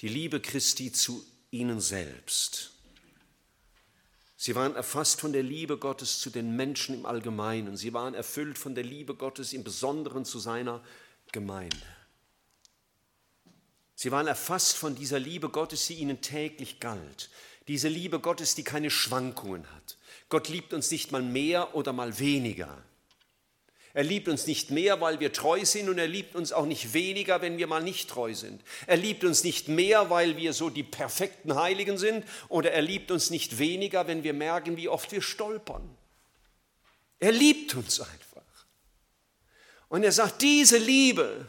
Die 0.01 0.07
Liebe 0.07 0.39
Christi 0.41 0.91
zu 0.91 1.25
ihnen 1.51 1.81
selbst. 1.81 2.71
Sie 4.37 4.55
waren 4.55 4.75
erfasst 4.75 5.21
von 5.21 5.31
der 5.31 5.43
Liebe 5.43 5.77
Gottes 5.77 6.19
zu 6.19 6.29
den 6.29 6.55
Menschen 6.55 6.95
im 6.95 7.05
Allgemeinen. 7.05 7.77
Sie 7.77 7.93
waren 7.93 8.13
erfüllt 8.13 8.57
von 8.57 8.75
der 8.75 8.83
Liebe 8.83 9.15
Gottes 9.15 9.53
im 9.53 9.63
Besonderen 9.63 10.25
zu 10.25 10.39
seiner 10.39 10.83
Gemeinde. 11.31 11.77
Sie 13.95 14.11
waren 14.11 14.27
erfasst 14.27 14.75
von 14.75 14.95
dieser 14.95 15.19
Liebe 15.19 15.49
Gottes, 15.49 15.87
die 15.87 15.95
ihnen 15.95 16.21
täglich 16.21 16.81
galt. 16.81 17.29
Diese 17.67 17.87
Liebe 17.87 18.19
Gottes, 18.19 18.55
die 18.55 18.63
keine 18.63 18.89
Schwankungen 18.89 19.69
hat. 19.71 19.97
Gott 20.33 20.49
liebt 20.49 20.73
uns 20.73 20.89
nicht 20.89 21.11
mal 21.11 21.21
mehr 21.21 21.75
oder 21.75 21.93
mal 21.93 22.17
weniger. 22.17 22.83
Er 23.93 24.03
liebt 24.03 24.27
uns 24.27 24.47
nicht 24.47 24.71
mehr, 24.71 24.99
weil 24.99 25.19
wir 25.19 25.31
treu 25.31 25.63
sind 25.63 25.89
und 25.89 25.99
er 25.99 26.07
liebt 26.07 26.35
uns 26.35 26.51
auch 26.51 26.65
nicht 26.65 26.95
weniger, 26.95 27.43
wenn 27.43 27.59
wir 27.59 27.67
mal 27.67 27.83
nicht 27.83 28.09
treu 28.09 28.33
sind. 28.33 28.63
Er 28.87 28.97
liebt 28.97 29.23
uns 29.25 29.43
nicht 29.43 29.67
mehr, 29.67 30.09
weil 30.09 30.35
wir 30.35 30.53
so 30.53 30.71
die 30.71 30.81
perfekten 30.81 31.53
Heiligen 31.53 31.99
sind 31.99 32.25
oder 32.49 32.71
er 32.71 32.81
liebt 32.81 33.11
uns 33.11 33.29
nicht 33.29 33.59
weniger, 33.59 34.07
wenn 34.07 34.23
wir 34.23 34.33
merken, 34.33 34.75
wie 34.75 34.89
oft 34.89 35.11
wir 35.11 35.21
stolpern. 35.21 35.87
Er 37.19 37.31
liebt 37.31 37.75
uns 37.75 37.99
einfach. 37.99 38.65
Und 39.87 40.03
er 40.03 40.11
sagt, 40.11 40.41
diese 40.41 40.79
Liebe, 40.79 41.47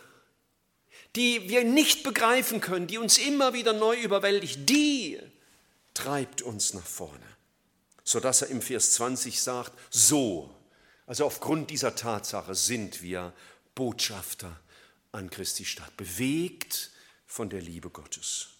die 1.16 1.49
wir 1.49 1.64
nicht 1.64 2.03
begreifen 2.03 2.61
können, 2.61 2.87
die 2.87 2.99
uns 2.99 3.16
immer 3.16 3.55
wieder 3.55 3.73
neu 3.73 3.97
überwältigt, 3.97 4.68
die 4.68 5.18
treibt 5.94 6.42
uns 6.42 6.75
nach 6.75 6.85
vorne 6.85 7.34
sodass 8.04 8.42
er 8.42 8.48
im 8.48 8.62
Vers 8.62 8.92
20 8.92 9.40
sagt, 9.40 9.72
so, 9.90 10.54
also 11.06 11.24
aufgrund 11.24 11.70
dieser 11.70 11.96
Tatsache 11.96 12.54
sind 12.54 13.02
wir 13.02 13.32
Botschafter 13.74 14.60
an 15.12 15.30
Christi 15.30 15.64
Stadt, 15.64 15.96
bewegt 15.96 16.90
von 17.26 17.50
der 17.50 17.60
Liebe 17.60 17.90
Gottes. 17.90 18.50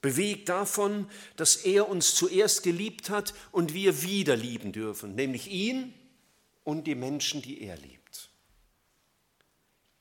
Bewegt 0.00 0.50
davon, 0.50 1.08
dass 1.36 1.56
er 1.56 1.88
uns 1.88 2.14
zuerst 2.14 2.62
geliebt 2.62 3.08
hat 3.08 3.32
und 3.52 3.72
wir 3.72 4.02
wieder 4.02 4.36
lieben 4.36 4.72
dürfen, 4.72 5.14
nämlich 5.14 5.50
ihn 5.50 5.94
und 6.62 6.86
die 6.86 6.94
Menschen, 6.94 7.40
die 7.40 7.62
er 7.62 7.76
liebt. 7.76 8.28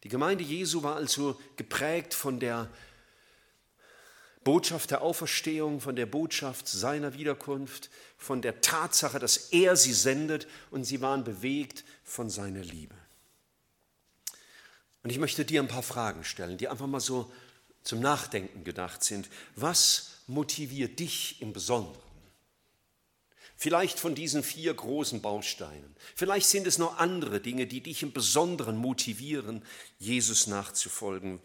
Die 0.04 0.10
Gemeinde 0.10 0.44
Jesu 0.44 0.84
war 0.84 0.98
also 0.98 1.40
geprägt 1.56 2.14
von 2.14 2.40
der 2.40 2.70
Botschaft 4.44 4.92
der 4.92 5.02
Auferstehung, 5.02 5.80
von 5.80 5.96
der 5.96 6.06
Botschaft 6.06 6.68
seiner 6.68 7.14
Wiederkunft, 7.14 7.90
von 8.24 8.42
der 8.42 8.62
Tatsache, 8.62 9.20
dass 9.20 9.38
er 9.52 9.76
sie 9.76 9.94
sendet 9.94 10.48
und 10.72 10.86
sie 10.86 11.02
waren 11.02 11.24
bewegt 11.24 11.84
von 12.04 12.30
seiner 12.30 12.64
Liebe. 12.64 12.96
Und 15.04 15.10
ich 15.10 15.20
möchte 15.20 15.44
dir 15.44 15.62
ein 15.62 15.68
paar 15.68 15.84
Fragen 15.84 16.24
stellen, 16.24 16.58
die 16.58 16.70
einfach 16.70 16.88
mal 16.88 17.02
so 17.02 17.32
zum 17.84 18.00
Nachdenken 18.00 18.64
gedacht 18.64 19.04
sind. 19.04 19.30
Was 19.58 20.12
motiviert 20.28 21.00
dich 21.00 21.42
im 21.42 21.52
Besonderen? 21.52 22.02
Vielleicht 23.58 24.00
von 24.00 24.16
diesen 24.16 24.42
vier 24.42 24.74
großen 24.74 25.22
Bausteinen. 25.22 25.96
Vielleicht 26.16 26.48
sind 26.48 26.66
es 26.66 26.78
noch 26.78 26.98
andere 26.98 27.42
Dinge, 27.42 27.68
die 27.68 27.82
dich 27.82 28.04
im 28.04 28.14
Besonderen 28.14 28.78
motivieren, 28.78 29.64
Jesus 30.00 30.48
nachzufolgen. 30.48 31.42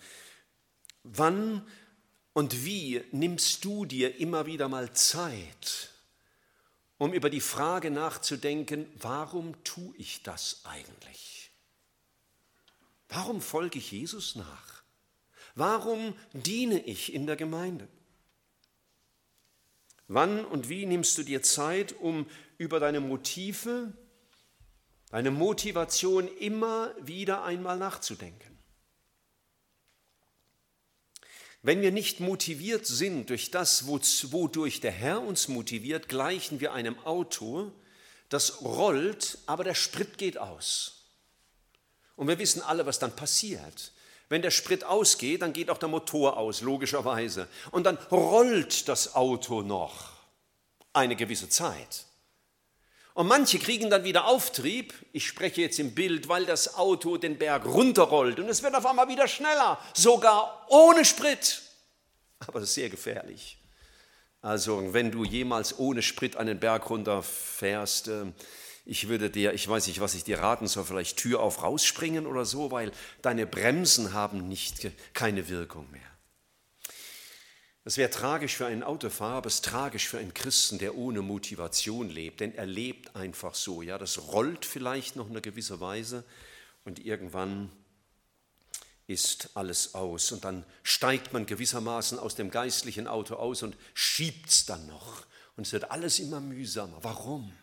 Wann 1.03 1.67
und 2.33 2.65
wie 2.65 3.03
nimmst 3.11 3.65
du 3.65 3.85
dir 3.85 4.21
immer 4.21 4.47
wieder 4.47 4.69
mal 4.69 4.93
Zeit, 4.93 5.91
um 6.99 7.13
über 7.13 7.31
die 7.31 7.41
Frage 7.41 7.91
nachzudenken, 7.91 8.87
warum 9.01 9.63
tue 9.65 9.95
ich 9.97 10.23
das 10.23 10.63
eigentlich? 10.65 11.51
Warum 13.09 13.41
folge 13.41 13.79
ich 13.79 13.93
Jesus 13.93 14.35
nach? 14.35 14.83
Warum 15.55 16.15
diene 16.33 16.81
ich 16.85 17.15
in 17.15 17.27
der 17.27 17.37
Gemeinde? 17.37 17.89
Wann 20.09 20.45
und 20.45 20.69
wie 20.69 20.87
nimmst 20.87 21.17
du 21.19 21.23
dir 21.23 21.43
Zeit, 21.43 21.93
um 22.01 22.27
über 22.57 22.81
deine 22.81 23.01
Motive, 23.01 23.93
deine 25.11 25.31
Motivation 25.31 26.29
immer 26.39 26.95
wieder 27.01 27.45
einmal 27.45 27.79
nachzudenken? 27.79 28.58
Wenn 31.69 31.83
wir 31.83 31.93
nicht 31.93 32.21
motiviert 32.21 32.87
sind 32.87 33.29
durch 33.29 33.51
das, 33.51 33.87
wodurch 33.89 34.81
der 34.81 34.91
Herr 34.91 35.21
uns 35.21 35.49
motiviert, 35.49 36.09
gleichen 36.09 36.61
wir 36.61 36.73
einem 36.73 36.99
Auto, 37.01 37.71
das 38.31 38.63
rollt, 38.63 39.37
aber 39.45 39.65
der 39.65 39.75
Sprit 39.75 40.17
geht 40.17 40.39
aus. 40.39 41.03
Und 42.17 42.27
wir 42.27 42.39
wissen 42.39 42.63
alle, 42.63 42.87
was 42.87 42.99
dann 42.99 43.15
passiert. 43.15 43.93
Wenn 44.31 44.41
der 44.41 44.51
Sprit 44.51 44.83
ausgeht, 44.83 45.43
dann 45.43 45.53
geht 45.53 45.69
auch 45.69 45.77
der 45.77 45.91
Motor 45.91 46.39
aus, 46.39 46.63
logischerweise. 46.63 47.49
Und 47.71 47.85
dann 47.85 47.99
rollt 48.11 48.89
das 48.89 49.15
Auto 49.15 49.61
noch 49.61 50.13
eine 50.95 51.17
gewisse 51.17 51.51
Zeit. 51.51 52.07
Und 53.19 53.27
manche 53.27 53.59
kriegen 53.59 53.91
dann 53.91 54.05
wieder 54.05 54.27
Auftrieb, 54.27 54.95
ich 55.13 55.27
spreche 55.27 55.61
jetzt 55.61 55.81
im 55.81 55.93
Bild, 55.93 56.29
weil 56.29 56.47
das 56.47 56.77
Auto 56.77 57.17
den 57.17 57.37
Berg 57.37 57.67
runterrollt 57.67 58.39
und 58.39 58.49
es 58.49 58.63
wird 58.63 58.77
auf 58.77 58.87
einmal 58.87 59.09
wieder 59.09 59.27
schneller, 59.27 59.77
sogar 59.93 60.65
ohne 60.69 61.05
Sprit. 61.05 61.63
Aber 62.47 62.61
das 62.61 62.69
ist 62.69 62.77
sehr 62.77 62.91
gefährlich. 62.91 63.59
Also 64.41 64.95
wenn 64.95 65.11
du 65.11 65.25
jemals 65.25 65.81
ohne 65.81 66.01
Sprit 66.03 66.37
einen 66.37 66.61
Berg 66.61 66.91
runterfährst, 66.91 68.07
äh, 68.07 68.27
ich 68.85 69.09
würde 69.09 69.31
dir, 69.31 69.53
ich 69.53 69.69
weiß 69.69 69.89
nicht, 69.89 69.99
was 69.99 70.15
ich 70.15 70.23
dir 70.23 70.39
raten 70.39 70.69
soll, 70.69 70.85
vielleicht 70.85 71.17
Tür 71.17 71.41
auf 71.41 71.65
rausspringen 71.65 72.25
oder 72.25 72.45
so, 72.45 72.71
weil 72.71 72.93
deine 73.21 73.49
Bremsen 73.49 74.13
haben 74.13 74.47
nicht, 74.47 74.93
keine 75.13 75.49
Wirkung 75.49 75.91
mehr. 75.91 76.18
Es 77.89 77.97
wäre 77.97 78.11
tragisch 78.11 78.55
für 78.55 78.67
einen 78.67 78.83
Autofahrer, 78.83 79.37
aber 79.37 79.47
es 79.47 79.55
ist 79.55 79.65
tragisch 79.65 80.09
für 80.09 80.19
einen 80.19 80.35
Christen, 80.35 80.79
der 80.79 80.95
ohne 80.95 81.23
Motivation 81.23 82.11
lebt, 82.11 82.41
denn 82.41 82.55
er 82.55 82.67
lebt 82.67 83.17
einfach 83.17 83.55
so. 83.55 83.81
Ja, 83.81 83.97
das 83.97 84.29
rollt 84.29 84.67
vielleicht 84.67 85.17
noch 85.17 85.25
in 85.25 85.33
einer 85.33 85.41
gewissen 85.41 85.81
Weise 85.81 86.23
und 86.85 86.99
irgendwann 86.99 87.73
ist 89.07 89.57
alles 89.57 89.95
aus 89.95 90.33
und 90.33 90.45
dann 90.45 90.67
steigt 90.83 91.33
man 91.33 91.47
gewissermaßen 91.47 92.19
aus 92.19 92.35
dem 92.35 92.51
geistlichen 92.51 93.07
Auto 93.07 93.37
aus 93.37 93.63
und 93.63 93.75
schiebt 93.95 94.51
es 94.51 94.67
dann 94.67 94.87
noch 94.87 95.25
und 95.57 95.67
es 95.67 95.73
wird 95.73 95.91
alles 95.91 96.19
immer 96.19 96.41
mühsamer. 96.41 96.99
Warum? 97.01 97.55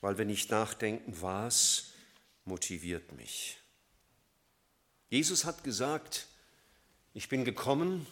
Weil 0.00 0.16
wir 0.16 0.26
nicht 0.26 0.52
nachdenken, 0.52 1.12
was 1.20 1.86
motiviert 2.44 3.10
mich. 3.10 3.58
Jesus 5.10 5.44
hat 5.44 5.64
gesagt, 5.64 6.28
ich 7.14 7.28
bin 7.28 7.44
gekommen, 7.44 8.06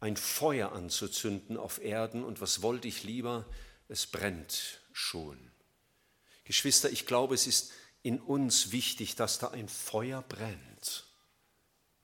ein 0.00 0.16
Feuer 0.16 0.72
anzuzünden 0.72 1.56
auf 1.56 1.82
Erden 1.82 2.24
und 2.24 2.40
was 2.40 2.62
wollte 2.62 2.88
ich 2.88 3.04
lieber? 3.04 3.46
Es 3.88 4.06
brennt 4.06 4.80
schon. 4.92 5.38
Geschwister, 6.44 6.90
ich 6.90 7.06
glaube, 7.06 7.34
es 7.34 7.46
ist 7.46 7.72
in 8.02 8.20
uns 8.20 8.72
wichtig, 8.72 9.16
dass 9.16 9.38
da 9.38 9.48
ein 9.48 9.68
Feuer 9.68 10.22
brennt. 10.22 11.04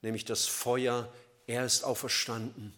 Nämlich 0.01 0.25
das 0.25 0.45
Feuer, 0.45 1.11
er 1.47 1.65
ist 1.65 1.83
auferstanden, 1.83 2.73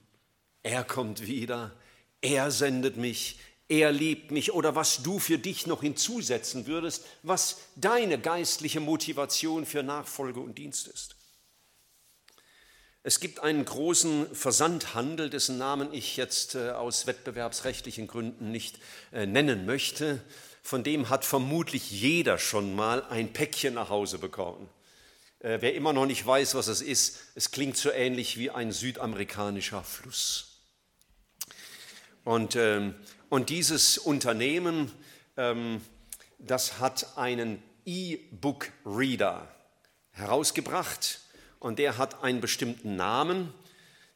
er 0.63 0.83
kommt 0.83 1.25
wieder, 1.25 1.75
er 2.21 2.51
sendet 2.51 2.97
mich, 2.97 3.39
er 3.67 3.91
liebt 3.91 4.31
mich 4.31 4.53
oder 4.53 4.75
was 4.75 5.03
du 5.03 5.19
für 5.19 5.37
dich 5.37 5.67
noch 5.67 5.81
hinzusetzen 5.81 6.67
würdest, 6.67 7.05
was 7.23 7.59
deine 7.75 8.17
geistliche 8.17 8.79
Motivation 8.79 9.65
für 9.65 9.83
Nachfolge 9.83 10.39
und 10.39 10.57
Dienst 10.57 10.87
ist. 10.87 11.16
Es 13.07 13.21
gibt 13.21 13.39
einen 13.39 13.63
großen 13.63 14.35
Versandhandel, 14.35 15.29
dessen 15.29 15.57
Namen 15.57 15.93
ich 15.93 16.17
jetzt 16.17 16.55
äh, 16.55 16.71
aus 16.71 17.07
wettbewerbsrechtlichen 17.07 18.05
Gründen 18.05 18.51
nicht 18.51 18.79
äh, 19.13 19.25
nennen 19.25 19.65
möchte. 19.65 20.21
Von 20.61 20.83
dem 20.83 21.07
hat 21.07 21.23
vermutlich 21.23 21.89
jeder 21.89 22.37
schon 22.37 22.75
mal 22.75 23.05
ein 23.05 23.31
Päckchen 23.31 23.75
nach 23.75 23.87
Hause 23.87 24.17
bekommen. 24.17 24.67
Äh, 25.39 25.59
wer 25.61 25.73
immer 25.73 25.93
noch 25.93 26.05
nicht 26.05 26.25
weiß, 26.25 26.55
was 26.55 26.67
es 26.67 26.81
ist, 26.81 27.19
es 27.35 27.51
klingt 27.51 27.77
so 27.77 27.91
ähnlich 27.91 28.37
wie 28.37 28.51
ein 28.51 28.73
südamerikanischer 28.73 29.85
Fluss. 29.85 30.59
Und, 32.25 32.57
ähm, 32.57 32.93
und 33.29 33.47
dieses 33.49 33.97
Unternehmen, 33.97 34.91
ähm, 35.37 35.79
das 36.39 36.79
hat 36.79 37.17
einen 37.17 37.63
E-Book-Reader 37.85 39.47
herausgebracht 40.11 41.21
und 41.59 41.79
der 41.79 41.97
hat 41.97 42.23
einen 42.23 42.41
bestimmten 42.41 42.95
Namen. 42.95 43.53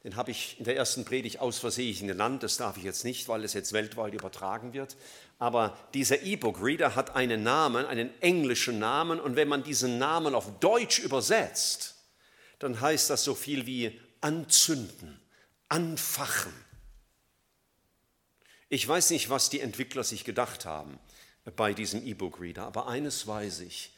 Den 0.04 0.16
habe 0.16 0.32
ich 0.32 0.58
in 0.58 0.64
der 0.64 0.76
ersten 0.76 1.04
Predigt 1.04 1.38
aus 1.38 1.58
Versehen 1.58 2.08
genannt. 2.08 2.42
Das 2.42 2.56
darf 2.56 2.76
ich 2.76 2.82
jetzt 2.82 3.04
nicht, 3.04 3.28
weil 3.28 3.44
es 3.44 3.52
jetzt 3.52 3.72
weltweit 3.72 4.14
übertragen 4.14 4.72
wird. 4.72 4.96
Aber 5.38 5.76
dieser 5.94 6.22
E-Book-Reader 6.22 6.96
hat 6.96 7.14
einen 7.14 7.42
Namen, 7.42 7.86
einen 7.86 8.10
englischen 8.20 8.78
Namen. 8.78 9.20
Und 9.20 9.36
wenn 9.36 9.48
man 9.48 9.62
diesen 9.62 9.98
Namen 9.98 10.34
auf 10.34 10.58
Deutsch 10.58 10.98
übersetzt, 10.98 11.96
dann 12.58 12.80
heißt 12.80 13.10
das 13.10 13.22
so 13.24 13.34
viel 13.34 13.66
wie 13.66 14.00
anzünden, 14.20 15.20
anfachen. 15.68 16.52
Ich 18.68 18.86
weiß 18.88 19.10
nicht, 19.10 19.30
was 19.30 19.50
die 19.50 19.60
Entwickler 19.60 20.02
sich 20.02 20.24
gedacht 20.24 20.64
haben 20.64 20.98
bei 21.56 21.74
diesem 21.74 22.06
E-Book-Reader, 22.06 22.64
aber 22.64 22.88
eines 22.88 23.26
weiß 23.26 23.60
ich, 23.60 23.92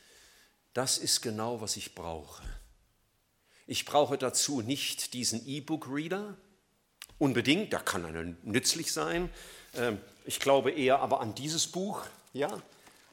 das 0.73 0.99
ist 0.99 1.21
genau, 1.21 1.61
was 1.61 1.77
ich 1.77 1.95
brauche. 1.95 2.43
Ich 3.67 3.85
brauche 3.85 4.19
dazu 4.19 4.61
nicht 4.61 5.15
diesen 5.15 5.47
E-Book-Reader, 5.47 6.37
unbedingt, 7.19 7.73
der 7.73 7.81
kann 7.81 8.05
einem 8.05 8.37
nützlich 8.43 8.93
sein. 8.93 9.31
Ähm, 9.75 9.99
ich 10.27 10.41
glaube 10.41 10.71
eher 10.71 11.01
aber 11.01 11.21
an 11.21 11.35
dieses 11.35 11.67
Buch, 11.67 12.03
ja, 12.33 12.63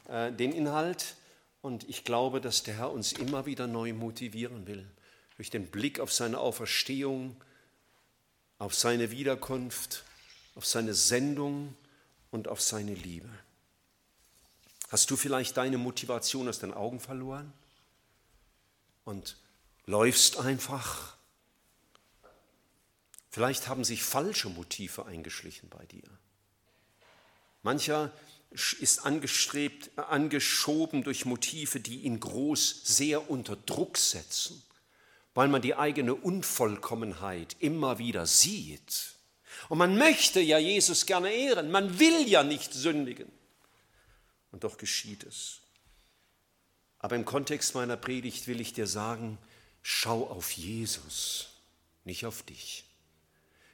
äh, 0.09 0.31
den 0.31 0.51
Inhalt. 0.51 1.15
Und 1.61 1.87
ich 1.87 2.03
glaube, 2.03 2.41
dass 2.41 2.63
der 2.63 2.77
Herr 2.77 2.91
uns 2.91 3.13
immer 3.13 3.45
wieder 3.45 3.67
neu 3.67 3.93
motivieren 3.93 4.67
will, 4.67 4.89
durch 5.37 5.49
den 5.49 5.67
Blick 5.67 5.99
auf 5.99 6.11
seine 6.11 6.39
Auferstehung, 6.39 7.35
auf 8.57 8.73
seine 8.75 9.11
Wiederkunft, 9.11 10.03
auf 10.55 10.65
seine 10.65 10.93
Sendung 10.93 11.75
und 12.31 12.47
auf 12.47 12.61
seine 12.61 12.93
Liebe. 12.93 13.29
Hast 14.89 15.09
du 15.09 15.15
vielleicht 15.15 15.55
deine 15.55 15.77
Motivation 15.77 16.49
aus 16.49 16.59
den 16.59 16.73
Augen 16.73 16.99
verloren? 16.99 17.53
Und 19.05 19.37
läufst 19.85 20.37
einfach. 20.37 21.15
Vielleicht 23.29 23.67
haben 23.67 23.83
sich 23.83 24.03
falsche 24.03 24.49
Motive 24.49 25.05
eingeschlichen 25.05 25.69
bei 25.69 25.85
dir. 25.85 26.03
Mancher 27.63 28.11
ist 28.51 29.05
angestrebt, 29.05 29.91
angeschoben 29.97 31.03
durch 31.03 31.25
Motive, 31.25 31.79
die 31.79 32.01
ihn 32.01 32.19
groß 32.19 32.81
sehr 32.83 33.29
unter 33.29 33.55
Druck 33.55 33.97
setzen, 33.97 34.61
weil 35.33 35.47
man 35.47 35.61
die 35.61 35.75
eigene 35.75 36.13
Unvollkommenheit 36.13 37.55
immer 37.59 37.97
wieder 37.97 38.25
sieht. 38.25 39.15
Und 39.69 39.77
man 39.77 39.97
möchte 39.97 40.41
ja 40.41 40.57
Jesus 40.57 41.05
gerne 41.05 41.31
ehren, 41.31 41.71
man 41.71 41.99
will 41.99 42.27
ja 42.27 42.43
nicht 42.43 42.73
sündigen. 42.73 43.31
Und 44.51 44.65
doch 44.65 44.77
geschieht 44.77 45.23
es. 45.23 45.61
Aber 46.99 47.15
im 47.15 47.23
Kontext 47.23 47.73
meiner 47.73 47.95
Predigt 47.95 48.47
will 48.47 48.59
ich 48.59 48.73
dir 48.73 48.87
sagen, 48.87 49.37
Schau 49.81 50.27
auf 50.27 50.51
Jesus, 50.51 51.49
nicht 52.03 52.25
auf 52.25 52.43
dich. 52.43 52.85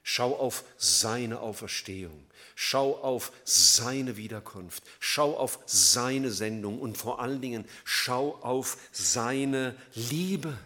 Schau 0.10 0.38
auf 0.38 0.64
seine 0.78 1.42
Auferstehung. 1.42 2.26
Schau 2.56 2.96
auf 2.96 3.34
seine 3.44 4.16
Wiederkunft. 4.16 4.82
Schau 5.02 5.36
auf 5.36 5.60
seine 5.66 6.32
Sendung 6.32 6.80
und 6.80 6.98
vor 6.98 7.20
allen 7.20 7.42
Dingen 7.42 7.66
schau 7.84 8.36
auf 8.42 8.78
seine 8.94 9.76
Liebe. 9.94 10.58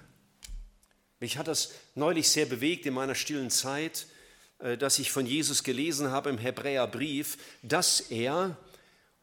Mich 1.20 1.40
hat 1.40 1.48
das 1.48 1.72
neulich 1.96 2.30
sehr 2.30 2.46
bewegt 2.46 2.86
in 2.86 2.94
meiner 2.94 3.16
stillen 3.16 3.50
Zeit, 3.50 4.06
äh, 4.60 4.78
dass 4.78 5.00
ich 5.00 5.12
von 5.12 5.26
Jesus 5.26 5.64
gelesen 5.64 6.12
habe 6.12 6.30
im 6.30 6.38
Hebräerbrief, 6.38 7.40
dass 7.64 8.00
er, 8.00 8.58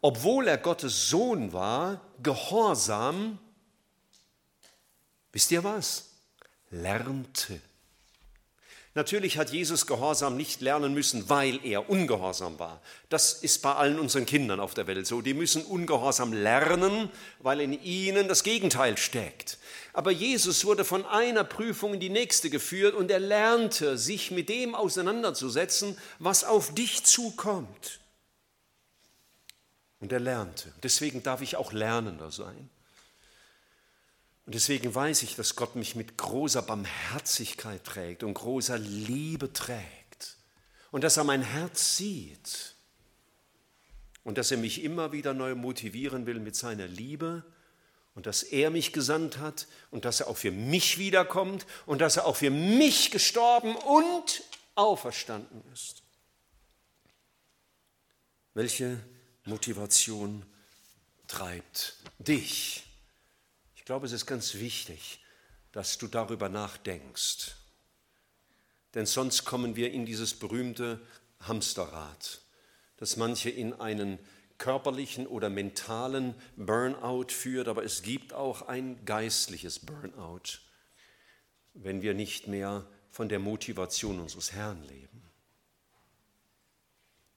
obwohl 0.01 0.49
er 0.49 0.59
Gottes 0.59 1.11
Sohn 1.11 1.53
war, 1.53 2.01
gehorsam, 2.23 3.39
wisst 5.31 5.53
ihr 5.53 5.63
was? 5.63 6.08
Lernte. 6.71 7.61
Natürlich 8.95 9.39
hat 9.39 9.51
Jesus 9.51 9.87
Gehorsam 9.87 10.37
nicht 10.37 10.61
lernen 10.61 10.93
müssen, 10.93 11.29
weil 11.29 11.65
er 11.65 11.89
ungehorsam 11.89 12.59
war. 12.59 12.81
Das 13.09 13.33
ist 13.33 13.63
bei 13.63 13.75
allen 13.75 13.99
unseren 14.01 14.27
Kindern 14.27 14.59
auf 14.59 14.75
der 14.75 14.89
Welt 14.89 15.07
so. 15.07 15.21
Die 15.21 15.35
müssen 15.35 15.65
Ungehorsam 15.65 16.33
lernen, 16.33 17.09
weil 17.39 17.61
in 17.61 17.81
ihnen 17.81 18.27
das 18.27 18.43
Gegenteil 18.43 18.97
steckt. 18.97 19.59
Aber 19.93 20.11
Jesus 20.11 20.65
wurde 20.65 20.85
von 20.85 21.07
einer 21.07 21.45
Prüfung 21.45 21.95
in 21.95 22.01
die 22.01 22.09
nächste 22.09 22.51
geführt 22.51 22.95
und 22.95 23.11
er 23.11 23.21
lernte, 23.21 23.99
sich 23.99 24.31
mit 24.31 24.49
dem 24.49 24.75
auseinanderzusetzen, 24.75 25.97
was 26.19 26.43
auf 26.43 26.75
dich 26.75 27.05
zukommt. 27.05 28.01
Und 30.01 30.13
er 30.13 30.21
lernte. 30.21 30.73
Deswegen 30.83 31.23
darf 31.23 31.41
ich 31.41 31.57
auch 31.57 31.73
Lernender 31.73 32.31
sein. 32.31 32.69
Und 34.49 34.55
deswegen 34.55 34.95
weiß 34.95 35.25
ich, 35.25 35.37
dass 35.37 35.57
Gott 35.57 35.77
mich 35.77 35.95
mit 35.95 36.17
großer 36.17 36.63
Barmherzigkeit 36.63 37.85
trägt 37.85 38.23
und 38.23 38.33
großer 38.33 38.79
Liebe 38.79 39.53
trägt. 39.53 40.39
Und 40.91 41.05
dass 41.05 41.19
er 41.19 41.25
mein 41.25 41.43
Herz 41.43 41.99
sieht. 41.99 42.75
Und 44.25 44.39
dass 44.39 44.51
er 44.51 44.57
mich 44.57 44.83
immer 44.83 45.13
wieder 45.13 45.35
neu 45.35 45.55
motivieren 45.55 46.25
will 46.25 46.41
mit 46.41 46.57
seiner 46.57 46.87
Liebe. 46.87 47.45
Und 48.15 48.25
dass 48.25 48.43
er 48.43 48.71
mich 48.71 48.95
gesandt 48.95 49.37
hat 49.37 49.67
und 49.91 50.07
dass 50.07 50.21
er 50.21 50.29
auch 50.29 50.39
für 50.39 50.51
mich 50.51 50.97
wiederkommt 50.97 51.67
und 51.85 52.01
dass 52.01 52.17
er 52.17 52.25
auch 52.25 52.37
für 52.37 52.51
mich 52.51 53.11
gestorben 53.11 53.77
und 53.77 54.43
auferstanden 54.77 55.63
ist. 55.75 56.03
Welche 58.55 58.99
Motivation 59.45 60.47
treibt 61.27 61.97
dich? 62.19 62.88
Glaube, 63.89 64.05
es 64.05 64.13
ist 64.13 64.27
ganz 64.27 64.57
wichtig, 64.57 65.19
dass 65.73 65.97
du 65.97 66.09
darüber 66.09 66.51
nachdenkst. 66.51 67.57
Denn 68.93 69.07
sonst 69.07 69.47
kommen 69.47 69.77
wir 69.77 69.91
in 69.93 70.05
dieses 70.05 70.39
berühmte 70.39 71.01
Hamsterrad, 71.41 72.43
dass 72.99 73.17
manche 73.17 73.49
in 73.49 73.73
einen 73.73 74.19
körperlichen 74.59 75.27
oder 75.27 75.49
mentalen 75.49 76.35
Burnout 76.57 77.29
führt, 77.29 77.67
aber 77.67 77.83
es 77.83 78.03
gibt 78.03 78.35
auch 78.35 78.69
ein 78.69 79.07
geistliches 79.07 79.79
Burnout, 79.79 80.59
wenn 81.73 82.03
wir 82.03 82.13
nicht 82.13 82.47
mehr 82.47 82.87
von 83.09 83.31
der 83.31 83.39
Motivation 83.39 84.21
unseres 84.21 84.53
Herrn 84.53 84.85
leben. 84.85 85.23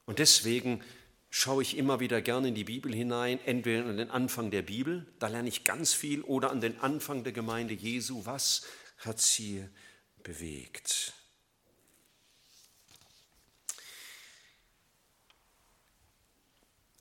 Und 0.06 0.20
deswegen 0.20 0.84
schaue 1.32 1.64
ich 1.64 1.78
immer 1.78 2.00
wieder 2.02 2.22
gerne 2.22 2.50
in 2.50 2.56
die 2.56 2.66
Bibel 2.66 2.94
hinein, 2.94 3.40
entweder 3.46 3.86
an 3.86 3.98
den 3.98 4.12
Anfang 4.12 4.52
der 4.52 4.62
Bibel, 4.62 5.08
da 5.18 5.30
lerne 5.30 5.48
ich 5.48 5.64
ganz 5.64 5.94
viel, 5.94 6.22
oder 6.22 6.52
an 6.52 6.62
den 6.62 6.80
Anfang 6.82 7.24
der 7.24 7.32
Gemeinde 7.32 7.74
Jesu. 7.74 8.26
Was 8.26 8.64
hat 8.98 9.20
sie 9.20 9.66
bewegt? 10.22 11.14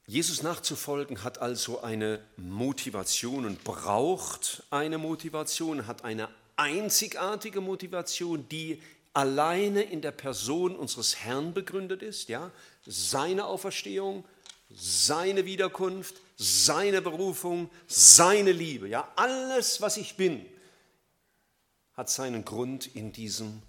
Jesus 0.07 0.43
nachzufolgen 0.43 1.23
hat 1.23 1.39
also 1.39 1.83
eine 1.83 2.21
Motivation 2.37 3.45
und 3.45 3.63
braucht 3.65 4.63
eine 4.71 4.99
Motivation, 4.99 5.87
hat 5.87 6.05
eine 6.05 6.29
einzigartige 6.57 7.61
Motivation, 7.61 8.49
die 8.49 8.83
alleine 9.13 9.83
in 9.83 10.03
der 10.03 10.11
Person 10.13 10.77
unseres 10.77 11.17
Herrn 11.17 11.53
begründet 11.53 12.03
ist, 12.03 12.29
ja, 12.29 12.51
seine 12.87 13.47
Auferstehung, 13.47 14.25
seine 14.71 15.45
Wiederkunft, 15.45 16.15
seine 16.37 17.03
Berufung, 17.03 17.71
seine 17.87 18.53
Liebe, 18.53 18.89
ja, 18.89 19.11
alles, 19.17 19.81
was 19.81 19.97
ich 19.97 20.17
bin, 20.17 20.47
hat 21.95 22.09
seinen 22.09 22.45
Grund 22.45 22.95
in 22.95 23.13
diesem 23.13 23.63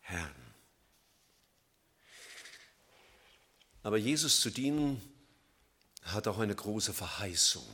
Herrn. 0.00 0.34
Aber 3.82 3.98
Jesus 3.98 4.40
zu 4.40 4.48
dienen 4.48 5.02
hat 6.02 6.26
auch 6.26 6.38
eine 6.38 6.54
große 6.54 6.94
Verheißung. 6.94 7.66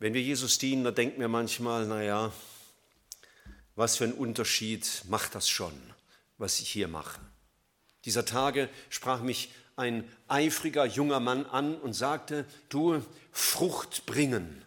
Wenn 0.00 0.14
wir 0.14 0.22
Jesus 0.22 0.58
dienen, 0.58 0.82
dann 0.82 0.96
denken 0.96 1.20
wir 1.20 1.28
manchmal, 1.28 1.86
naja, 1.86 2.32
was 3.76 3.96
für 3.96 4.04
einen 4.04 4.14
Unterschied 4.14 5.04
macht 5.08 5.36
das 5.36 5.48
schon, 5.48 5.72
was 6.38 6.58
ich 6.58 6.68
hier 6.68 6.88
mache. 6.88 7.20
Dieser 8.04 8.24
Tage 8.24 8.68
sprach 8.90 9.22
mich 9.22 9.52
ein 9.76 10.08
eifriger 10.28 10.84
junger 10.84 11.20
Mann 11.20 11.46
an 11.46 11.76
und 11.76 11.94
sagte, 11.94 12.44
du 12.68 13.04
Frucht 13.30 14.06
bringen. 14.06 14.64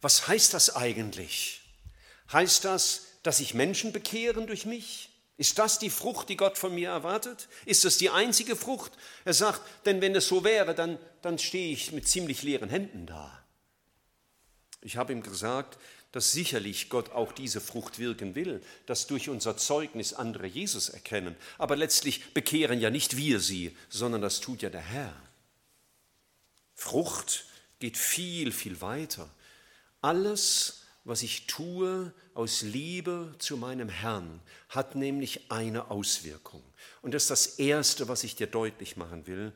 Was 0.00 0.28
heißt 0.28 0.52
das 0.54 0.76
eigentlich? 0.76 1.62
Heißt 2.32 2.64
das, 2.64 3.06
dass 3.22 3.38
sich 3.38 3.54
Menschen 3.54 3.92
bekehren 3.92 4.46
durch 4.46 4.66
mich? 4.66 5.10
Ist 5.38 5.58
das 5.58 5.78
die 5.78 5.90
Frucht, 5.90 6.28
die 6.28 6.36
Gott 6.36 6.58
von 6.58 6.74
mir 6.74 6.90
erwartet? 6.90 7.48
Ist 7.64 7.84
das 7.84 7.98
die 7.98 8.10
einzige 8.10 8.54
Frucht? 8.54 8.92
Er 9.24 9.34
sagt, 9.34 9.62
denn 9.86 10.00
wenn 10.00 10.14
es 10.14 10.28
so 10.28 10.44
wäre, 10.44 10.74
dann, 10.74 10.98
dann 11.22 11.38
stehe 11.38 11.72
ich 11.72 11.92
mit 11.92 12.06
ziemlich 12.06 12.42
leeren 12.42 12.68
Händen 12.68 13.06
da. 13.06 13.42
Ich 14.82 14.96
habe 14.96 15.12
ihm 15.12 15.22
gesagt, 15.22 15.78
dass 16.12 16.32
sicherlich 16.32 16.90
Gott 16.90 17.10
auch 17.10 17.32
diese 17.32 17.60
Frucht 17.60 17.98
wirken 17.98 18.34
will, 18.34 18.62
dass 18.86 19.06
durch 19.06 19.30
unser 19.30 19.56
Zeugnis 19.56 20.12
andere 20.12 20.46
Jesus 20.46 20.90
erkennen. 20.90 21.34
Aber 21.58 21.74
letztlich 21.74 22.34
bekehren 22.34 22.80
ja 22.80 22.90
nicht 22.90 23.16
wir 23.16 23.40
sie, 23.40 23.76
sondern 23.88 24.20
das 24.20 24.40
tut 24.40 24.62
ja 24.62 24.68
der 24.68 24.82
Herr. 24.82 25.14
Frucht 26.74 27.46
geht 27.78 27.96
viel, 27.96 28.52
viel 28.52 28.80
weiter. 28.82 29.28
Alles, 30.02 30.82
was 31.04 31.22
ich 31.22 31.46
tue 31.46 32.12
aus 32.34 32.62
Liebe 32.62 33.34
zu 33.38 33.56
meinem 33.56 33.88
Herrn, 33.88 34.40
hat 34.68 34.94
nämlich 34.94 35.50
eine 35.50 35.90
Auswirkung. 35.90 36.62
Und 37.00 37.14
das 37.14 37.24
ist 37.24 37.30
das 37.30 37.46
Erste, 37.58 38.08
was 38.08 38.22
ich 38.22 38.36
dir 38.36 38.46
deutlich 38.46 38.96
machen 38.96 39.26
will. 39.26 39.52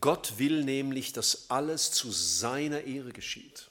Gott 0.00 0.38
will 0.38 0.64
nämlich, 0.64 1.12
dass 1.12 1.50
alles 1.50 1.90
zu 1.90 2.10
seiner 2.12 2.82
Ehre 2.82 3.12
geschieht. 3.12 3.70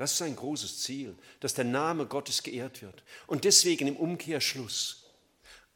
Das 0.00 0.12
ist 0.12 0.22
ein 0.22 0.34
großes 0.34 0.80
Ziel, 0.80 1.14
dass 1.40 1.52
der 1.52 1.66
Name 1.66 2.06
Gottes 2.06 2.42
geehrt 2.42 2.80
wird. 2.80 3.02
Und 3.26 3.44
deswegen 3.44 3.86
im 3.86 3.96
Umkehrschluss, 3.96 5.10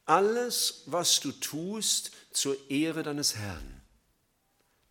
alles, 0.06 0.84
was 0.86 1.20
du 1.20 1.30
tust 1.30 2.10
zur 2.32 2.56
Ehre 2.70 3.02
deines 3.02 3.36
Herrn, 3.36 3.82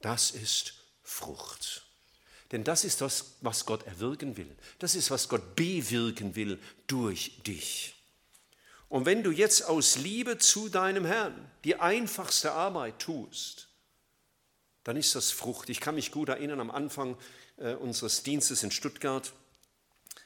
das 0.02 0.30
ist 0.30 0.76
Frucht. 1.02 1.84
Denn 2.52 2.64
das 2.64 2.84
ist 2.84 3.02
das, 3.02 3.38
was 3.42 3.66
Gott 3.66 3.88
erwirken 3.88 4.38
will. 4.38 4.56
Das 4.78 4.94
ist, 4.94 5.10
was 5.10 5.28
Gott 5.30 5.56
bewirken 5.56 6.36
will 6.36 6.60
durch 6.86 7.42
dich. 7.42 7.96
Und 8.88 9.08
wenn 9.08 9.24
du 9.24 9.32
jetzt 9.32 9.64
aus 9.64 9.96
Liebe 9.96 10.38
zu 10.38 10.70
deinem 10.70 11.06
Herrn 11.06 11.50
die 11.64 11.78
einfachste 11.78 12.52
Arbeit 12.52 13.00
tust, 13.00 13.68
dann 14.84 14.96
ist 14.96 15.16
das 15.16 15.32
Frucht. 15.32 15.70
Ich 15.70 15.80
kann 15.80 15.96
mich 15.96 16.12
gut 16.12 16.30
erinnern 16.30 16.60
am 16.60 16.70
Anfang 16.70 17.18
unseres 17.58 18.24
Dienstes 18.24 18.64
in 18.64 18.72
Stuttgart 18.72 19.32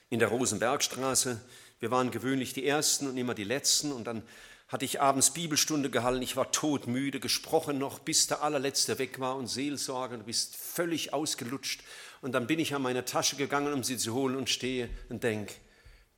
in 0.10 0.20
der 0.20 0.30
Rosenbergstraße. 0.30 1.42
Wir 1.80 1.92
waren 1.92 2.12
gewöhnlich 2.12 2.54
die 2.54 2.66
Ersten 2.66 3.08
und 3.08 3.18
immer 3.18 3.36
die 3.36 3.44
Letzten 3.44 3.92
und 3.92 4.06
dann 4.06 4.24
hatte 4.68 4.84
ich 4.84 5.00
abends 5.00 5.32
Bibelstunde 5.32 5.90
gehalten, 5.90 6.22
ich 6.22 6.36
war 6.36 6.52
todmüde, 6.52 7.20
gesprochen 7.20 7.78
noch, 7.78 8.00
bis 8.00 8.28
der 8.28 8.44
allerletzte 8.44 9.00
weg 9.00 9.20
war 9.20 9.38
und 9.38 9.48
Seelsorge, 9.48 10.18
du 10.18 10.26
bist 10.26 10.58
völlig 10.58 11.14
ausgelutscht. 11.14 11.84
Und 12.22 12.34
dann 12.34 12.48
bin 12.48 12.60
ich 12.60 12.76
an 12.76 12.82
meine 12.82 13.06
Tasche 13.06 13.38
gegangen, 13.38 13.74
um 13.74 13.84
sie 13.84 13.98
zu 13.98 14.14
holen 14.14 14.36
und 14.36 14.50
stehe 14.50 14.90
und 15.08 15.24
denke, 15.24 15.54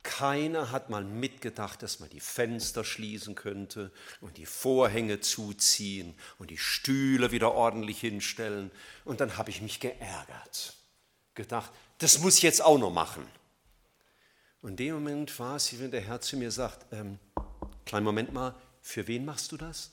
keiner 0.02 0.72
hat 0.72 0.90
mal 0.90 1.04
mitgedacht, 1.04 1.82
dass 1.82 2.00
man 2.00 2.08
die 2.08 2.20
Fenster 2.20 2.84
schließen 2.84 3.34
könnte 3.34 3.92
und 4.20 4.36
die 4.38 4.46
Vorhänge 4.46 5.20
zuziehen 5.20 6.14
und 6.38 6.50
die 6.50 6.58
Stühle 6.58 7.32
wieder 7.32 7.52
ordentlich 7.52 8.00
hinstellen. 8.00 8.70
Und 9.04 9.20
dann 9.20 9.36
habe 9.36 9.50
ich 9.50 9.60
mich 9.60 9.78
geärgert 9.78 10.79
gedacht, 11.34 11.70
das 11.98 12.18
muss 12.18 12.36
ich 12.36 12.42
jetzt 12.42 12.62
auch 12.62 12.78
noch 12.78 12.90
machen. 12.90 13.26
Und 14.62 14.70
in 14.70 14.76
dem 14.76 14.94
Moment 14.94 15.38
war 15.38 15.56
es, 15.56 15.72
wie 15.72 15.80
wenn 15.80 15.90
der 15.90 16.02
Herr 16.02 16.20
zu 16.20 16.36
mir 16.36 16.50
sagt, 16.50 16.86
ähm, 16.92 17.18
kleinen 17.84 18.04
Moment 18.04 18.32
mal, 18.32 18.54
für 18.82 19.06
wen 19.06 19.24
machst 19.24 19.52
du 19.52 19.56
das? 19.56 19.90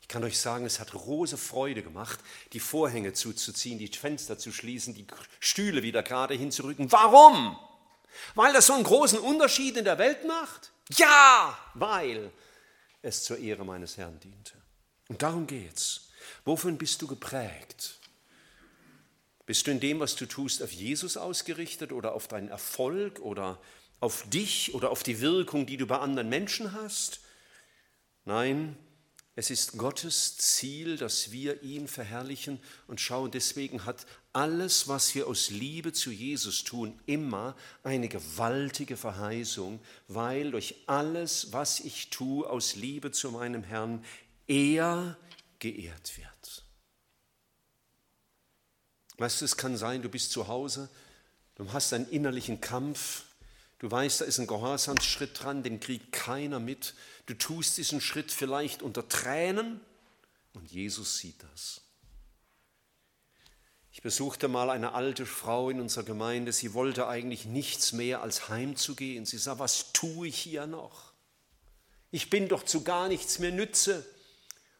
Ich 0.00 0.08
kann 0.08 0.24
euch 0.24 0.38
sagen, 0.38 0.66
es 0.66 0.78
hat 0.80 0.90
große 0.92 1.38
Freude 1.38 1.82
gemacht, 1.82 2.18
die 2.52 2.60
Vorhänge 2.60 3.12
zuzuziehen, 3.12 3.78
die 3.78 3.88
Fenster 3.88 4.38
zu 4.38 4.52
schließen, 4.52 4.94
die 4.94 5.06
Stühle 5.40 5.82
wieder 5.82 6.02
gerade 6.02 6.34
hinzurücken. 6.34 6.90
Warum? 6.92 7.56
Weil 8.34 8.52
das 8.52 8.66
so 8.66 8.74
einen 8.74 8.84
großen 8.84 9.18
Unterschied 9.18 9.76
in 9.76 9.84
der 9.84 9.98
Welt 9.98 10.26
macht? 10.26 10.72
Ja, 10.90 11.56
weil 11.74 12.30
es 13.00 13.24
zur 13.24 13.38
Ehre 13.38 13.64
meines 13.64 13.96
Herrn 13.96 14.18
diente. 14.20 14.54
Und 15.08 15.22
darum 15.22 15.46
geht's. 15.46 16.08
Wovon 16.44 16.78
bist 16.78 17.00
du 17.02 17.06
geprägt? 17.06 17.98
Bist 19.44 19.66
du 19.66 19.70
in 19.70 19.80
dem, 19.80 20.00
was 20.00 20.14
du 20.16 20.26
tust, 20.26 20.62
auf 20.62 20.72
Jesus 20.72 21.16
ausgerichtet 21.16 21.92
oder 21.92 22.14
auf 22.14 22.28
deinen 22.28 22.48
Erfolg 22.48 23.20
oder 23.20 23.60
auf 24.00 24.28
dich 24.30 24.74
oder 24.74 24.90
auf 24.90 25.02
die 25.02 25.20
Wirkung, 25.20 25.66
die 25.66 25.76
du 25.76 25.86
bei 25.86 25.98
anderen 25.98 26.28
Menschen 26.28 26.72
hast? 26.72 27.20
Nein, 28.24 28.76
es 29.34 29.50
ist 29.50 29.78
Gottes 29.78 30.36
Ziel, 30.36 30.98
dass 30.98 31.32
wir 31.32 31.62
ihn 31.62 31.88
verherrlichen 31.88 32.60
und 32.86 33.00
schauen. 33.00 33.30
Deswegen 33.30 33.86
hat 33.86 34.06
alles, 34.34 34.88
was 34.88 35.14
wir 35.14 35.26
aus 35.26 35.48
Liebe 35.48 35.92
zu 35.92 36.10
Jesus 36.10 36.64
tun, 36.64 37.00
immer 37.06 37.56
eine 37.82 38.08
gewaltige 38.08 38.98
Verheißung, 38.98 39.80
weil 40.06 40.50
durch 40.50 40.74
alles, 40.86 41.52
was 41.52 41.80
ich 41.80 42.10
tue 42.10 42.48
aus 42.48 42.76
Liebe 42.76 43.10
zu 43.10 43.30
meinem 43.30 43.64
Herrn, 43.64 44.04
er 44.46 45.16
geehrt 45.58 46.18
wird. 46.18 46.31
Weißt 49.22 49.40
du, 49.40 49.44
es 49.44 49.56
kann 49.56 49.76
sein, 49.76 50.02
du 50.02 50.08
bist 50.08 50.32
zu 50.32 50.48
Hause, 50.48 50.88
du 51.54 51.72
hast 51.72 51.92
einen 51.92 52.08
innerlichen 52.08 52.60
Kampf, 52.60 53.22
du 53.78 53.88
weißt, 53.88 54.20
da 54.20 54.24
ist 54.24 54.40
ein 54.40 54.48
Gehorsamsschritt 54.48 55.40
dran, 55.40 55.62
den 55.62 55.78
kriegt 55.78 56.10
keiner 56.10 56.58
mit. 56.58 56.94
Du 57.26 57.34
tust 57.34 57.76
diesen 57.76 58.00
Schritt 58.00 58.32
vielleicht 58.32 58.82
unter 58.82 59.08
Tränen 59.08 59.80
und 60.54 60.72
Jesus 60.72 61.18
sieht 61.18 61.40
das. 61.52 61.82
Ich 63.92 64.02
besuchte 64.02 64.48
mal 64.48 64.70
eine 64.70 64.92
alte 64.92 65.24
Frau 65.24 65.70
in 65.70 65.80
unserer 65.80 66.02
Gemeinde, 66.02 66.52
sie 66.52 66.74
wollte 66.74 67.06
eigentlich 67.06 67.44
nichts 67.44 67.92
mehr 67.92 68.22
als 68.22 68.48
heimzugehen. 68.48 69.24
Sie 69.24 69.38
sah, 69.38 69.60
was 69.60 69.92
tue 69.92 70.26
ich 70.26 70.38
hier 70.38 70.66
noch? 70.66 71.12
Ich 72.10 72.28
bin 72.28 72.48
doch 72.48 72.64
zu 72.64 72.82
gar 72.82 73.06
nichts 73.06 73.38
mehr 73.38 73.52
nütze. 73.52 74.04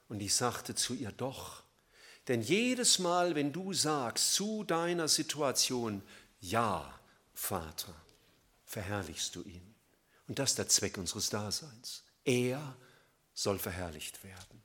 Und 0.09 0.21
ich 0.21 0.35
sagte 0.35 0.75
zu 0.75 0.95
ihr, 0.95 1.13
doch, 1.13 1.62
denn 2.29 2.43
jedes 2.43 2.99
Mal, 2.99 3.35
wenn 3.35 3.53
du 3.53 3.73
sagst 3.73 4.35
zu 4.35 4.65
deiner 4.65 5.09
Situation, 5.09 6.03
ja, 6.41 6.99
Vater, 7.35 7.95
verherrlichst 8.65 9.35
du 9.35 9.43
ihn. 9.43 9.75
Und 10.29 10.39
das 10.39 10.51
ist 10.51 10.59
der 10.59 10.69
Zweck 10.69 10.99
unseres 10.99 11.31
Daseins. 11.31 12.05
Er 12.25 12.77
soll 13.35 13.59
verherrlicht 13.59 14.23
werden. 14.25 14.63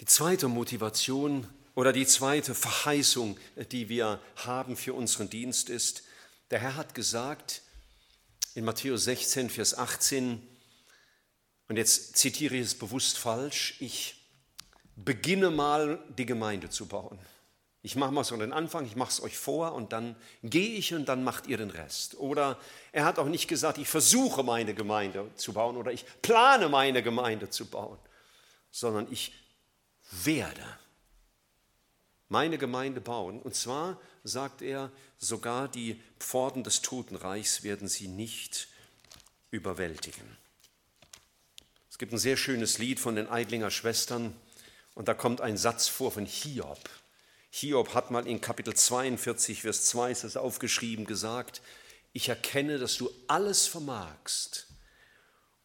Die 0.00 0.04
zweite 0.04 0.48
Motivation 0.48 1.48
oder 1.74 1.92
die 1.92 2.06
zweite 2.06 2.54
Verheißung, 2.54 3.38
die 3.70 3.88
wir 3.88 4.20
haben 4.36 4.76
für 4.76 4.94
unseren 4.94 5.30
Dienst 5.30 5.70
ist, 5.70 6.02
der 6.50 6.60
Herr 6.60 6.76
hat 6.76 6.94
gesagt 6.94 7.62
in 8.54 8.64
Matthäus 8.64 9.04
16, 9.04 9.50
Vers 9.50 9.76
18, 9.76 10.46
und 11.68 11.76
jetzt 11.76 12.16
zitiere 12.16 12.54
ich 12.56 12.66
es 12.66 12.78
bewusst 12.78 13.18
falsch, 13.18 13.74
ich 13.80 14.25
beginne 14.96 15.50
mal 15.50 15.98
die 16.16 16.26
Gemeinde 16.26 16.70
zu 16.70 16.86
bauen. 16.86 17.18
Ich 17.82 17.94
mache 17.94 18.10
mal 18.10 18.24
so 18.24 18.36
den 18.36 18.52
Anfang, 18.52 18.84
ich 18.84 18.96
mache 18.96 19.10
es 19.10 19.22
euch 19.22 19.38
vor 19.38 19.74
und 19.74 19.92
dann 19.92 20.16
gehe 20.42 20.76
ich 20.76 20.92
und 20.92 21.08
dann 21.08 21.22
macht 21.22 21.46
ihr 21.46 21.56
den 21.56 21.70
Rest. 21.70 22.16
Oder 22.18 22.58
er 22.90 23.04
hat 23.04 23.20
auch 23.20 23.28
nicht 23.28 23.46
gesagt, 23.46 23.78
ich 23.78 23.88
versuche 23.88 24.42
meine 24.42 24.74
Gemeinde 24.74 25.30
zu 25.36 25.52
bauen 25.52 25.76
oder 25.76 25.92
ich 25.92 26.04
plane 26.20 26.68
meine 26.68 27.02
Gemeinde 27.02 27.48
zu 27.48 27.66
bauen, 27.66 27.98
sondern 28.72 29.06
ich 29.12 29.32
werde 30.10 30.64
meine 32.28 32.58
Gemeinde 32.58 33.00
bauen. 33.00 33.40
Und 33.40 33.54
zwar 33.54 34.00
sagt 34.24 34.62
er, 34.62 34.90
sogar 35.18 35.68
die 35.68 36.02
Pforten 36.18 36.64
des 36.64 36.82
Totenreichs 36.82 37.62
werden 37.62 37.86
sie 37.86 38.08
nicht 38.08 38.66
überwältigen. 39.50 40.36
Es 41.88 41.98
gibt 41.98 42.12
ein 42.12 42.18
sehr 42.18 42.36
schönes 42.36 42.78
Lied 42.78 42.98
von 42.98 43.14
den 43.14 43.28
Eidlinger 43.28 43.70
Schwestern, 43.70 44.34
und 44.96 45.08
da 45.08 45.14
kommt 45.14 45.42
ein 45.42 45.58
Satz 45.58 45.88
vor 45.88 46.10
von 46.10 46.24
Hiob. 46.24 46.88
Hiob 47.50 47.92
hat 47.94 48.10
mal 48.10 48.26
in 48.26 48.40
Kapitel 48.40 48.74
42, 48.74 49.60
Vers 49.60 49.84
2 49.84 50.10
ist 50.10 50.24
das 50.24 50.38
aufgeschrieben, 50.38 51.04
gesagt, 51.04 51.60
ich 52.14 52.30
erkenne, 52.30 52.78
dass 52.78 52.96
du 52.96 53.10
alles 53.28 53.66
vermagst 53.66 54.68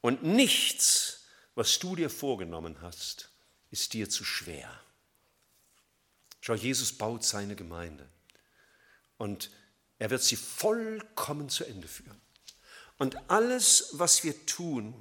und 0.01 0.21
nichts, 0.21 1.23
was 1.55 1.79
du 1.79 1.95
dir 1.95 2.09
vorgenommen 2.09 2.81
hast, 2.81 3.31
ist 3.71 3.93
dir 3.93 4.09
zu 4.09 4.25
schwer. 4.25 4.69
Schau, 6.41 6.53
Jesus 6.53 6.91
baut 6.91 7.23
seine 7.23 7.55
Gemeinde 7.55 8.09
und 9.17 9.49
er 9.97 10.09
wird 10.09 10.23
sie 10.23 10.35
vollkommen 10.35 11.47
zu 11.47 11.63
Ende 11.63 11.87
führen. 11.87 12.19
Und 12.97 13.17
alles, 13.29 13.91
was 13.93 14.25
wir 14.25 14.45
tun, 14.45 14.93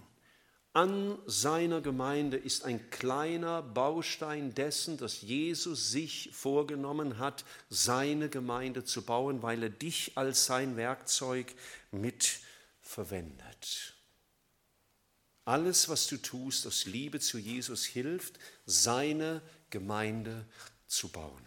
an 0.72 1.18
seiner 1.26 1.80
Gemeinde 1.80 2.36
ist 2.36 2.64
ein 2.64 2.90
kleiner 2.90 3.60
Baustein 3.60 4.54
dessen, 4.54 4.98
dass 4.98 5.20
Jesus 5.20 5.90
sich 5.90 6.30
vorgenommen 6.32 7.18
hat, 7.18 7.44
seine 7.68 8.28
Gemeinde 8.28 8.84
zu 8.84 9.02
bauen, 9.02 9.42
weil 9.42 9.64
er 9.64 9.70
dich 9.70 10.12
als 10.14 10.46
sein 10.46 10.76
Werkzeug 10.76 11.52
mit 11.90 12.38
verwendet. 12.82 13.94
Alles, 15.44 15.88
was 15.88 16.06
du 16.06 16.16
tust, 16.18 16.66
aus 16.68 16.84
Liebe 16.84 17.18
zu 17.18 17.38
Jesus 17.38 17.84
hilft, 17.84 18.38
seine 18.66 19.42
Gemeinde 19.70 20.46
zu 20.86 21.08
bauen. 21.08 21.44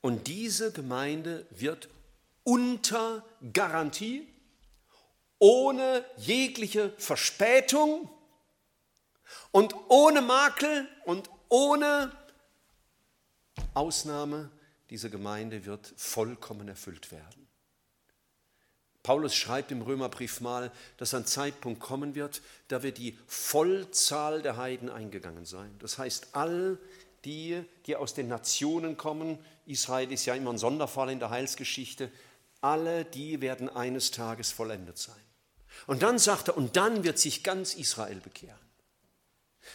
Und 0.00 0.26
diese 0.26 0.72
Gemeinde 0.72 1.46
wird 1.50 1.88
unter 2.42 3.24
Garantie 3.52 4.26
ohne 5.40 6.04
jegliche 6.18 6.92
Verspätung 6.98 8.08
und 9.50 9.74
ohne 9.88 10.22
Makel 10.22 10.86
und 11.04 11.28
ohne 11.48 12.12
Ausnahme, 13.74 14.50
diese 14.90 15.10
Gemeinde 15.10 15.64
wird 15.64 15.92
vollkommen 15.96 16.68
erfüllt 16.68 17.10
werden. 17.10 17.48
Paulus 19.02 19.34
schreibt 19.34 19.72
im 19.72 19.80
Römerbrief 19.82 20.40
mal, 20.42 20.70
dass 20.98 21.14
ein 21.14 21.24
Zeitpunkt 21.24 21.80
kommen 21.80 22.14
wird, 22.14 22.42
da 22.68 22.82
wird 22.82 22.98
die 22.98 23.18
Vollzahl 23.26 24.42
der 24.42 24.58
Heiden 24.58 24.90
eingegangen 24.90 25.46
sein. 25.46 25.74
Das 25.78 25.96
heißt, 25.96 26.28
all 26.32 26.78
die, 27.24 27.64
die 27.86 27.96
aus 27.96 28.12
den 28.12 28.28
Nationen 28.28 28.98
kommen, 28.98 29.38
Israel 29.64 30.12
ist 30.12 30.26
ja 30.26 30.34
immer 30.34 30.52
ein 30.52 30.58
Sonderfall 30.58 31.10
in 31.10 31.18
der 31.18 31.30
Heilsgeschichte, 31.30 32.10
alle 32.60 33.06
die 33.06 33.40
werden 33.40 33.70
eines 33.70 34.10
Tages 34.10 34.52
vollendet 34.52 34.98
sein. 34.98 35.29
Und 35.86 36.02
dann 36.02 36.18
sagt 36.18 36.48
er, 36.48 36.56
und 36.56 36.76
dann 36.76 37.04
wird 37.04 37.18
sich 37.18 37.42
ganz 37.42 37.74
Israel 37.74 38.20
bekehren. 38.20 38.58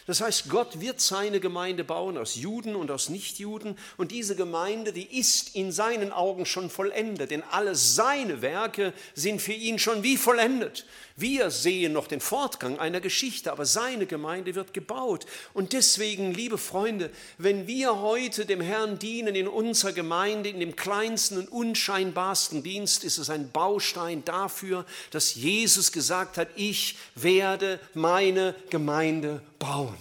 Das 0.06 0.20
heißt, 0.20 0.48
Gott 0.50 0.80
wird 0.80 1.00
seine 1.00 1.40
Gemeinde 1.40 1.82
bauen 1.82 2.18
aus 2.18 2.36
Juden 2.36 2.76
und 2.76 2.90
aus 2.90 3.08
Nichtjuden 3.08 3.78
und 3.96 4.12
diese 4.12 4.36
Gemeinde, 4.36 4.92
die 4.92 5.18
ist 5.18 5.54
in 5.54 5.72
seinen 5.72 6.12
Augen 6.12 6.46
schon 6.46 6.70
vollendet, 6.70 7.30
denn 7.30 7.42
alle 7.42 7.74
seine 7.74 8.42
Werke 8.42 8.92
sind 9.14 9.40
für 9.40 9.52
ihn 9.52 9.78
schon 9.78 10.02
wie 10.02 10.16
vollendet. 10.16 10.86
Wir 11.18 11.50
sehen 11.50 11.94
noch 11.94 12.08
den 12.08 12.20
Fortgang 12.20 12.78
einer 12.78 13.00
Geschichte, 13.00 13.50
aber 13.50 13.64
seine 13.64 14.04
Gemeinde 14.04 14.54
wird 14.54 14.74
gebaut. 14.74 15.24
Und 15.54 15.72
deswegen, 15.72 16.34
liebe 16.34 16.58
Freunde, 16.58 17.10
wenn 17.38 17.66
wir 17.66 18.00
heute 18.00 18.44
dem 18.44 18.60
Herrn 18.60 18.98
dienen 18.98 19.34
in 19.34 19.48
unserer 19.48 19.94
Gemeinde, 19.94 20.50
in 20.50 20.60
dem 20.60 20.76
kleinsten 20.76 21.38
und 21.38 21.50
unscheinbarsten 21.50 22.62
Dienst, 22.62 23.02
ist 23.02 23.16
es 23.16 23.30
ein 23.30 23.50
Baustein 23.50 24.26
dafür, 24.26 24.84
dass 25.10 25.34
Jesus 25.34 25.90
gesagt 25.90 26.36
hat, 26.36 26.48
ich 26.54 26.98
werde 27.14 27.80
meine 27.94 28.54
Gemeinde 28.68 29.40
bauen. 29.58 29.96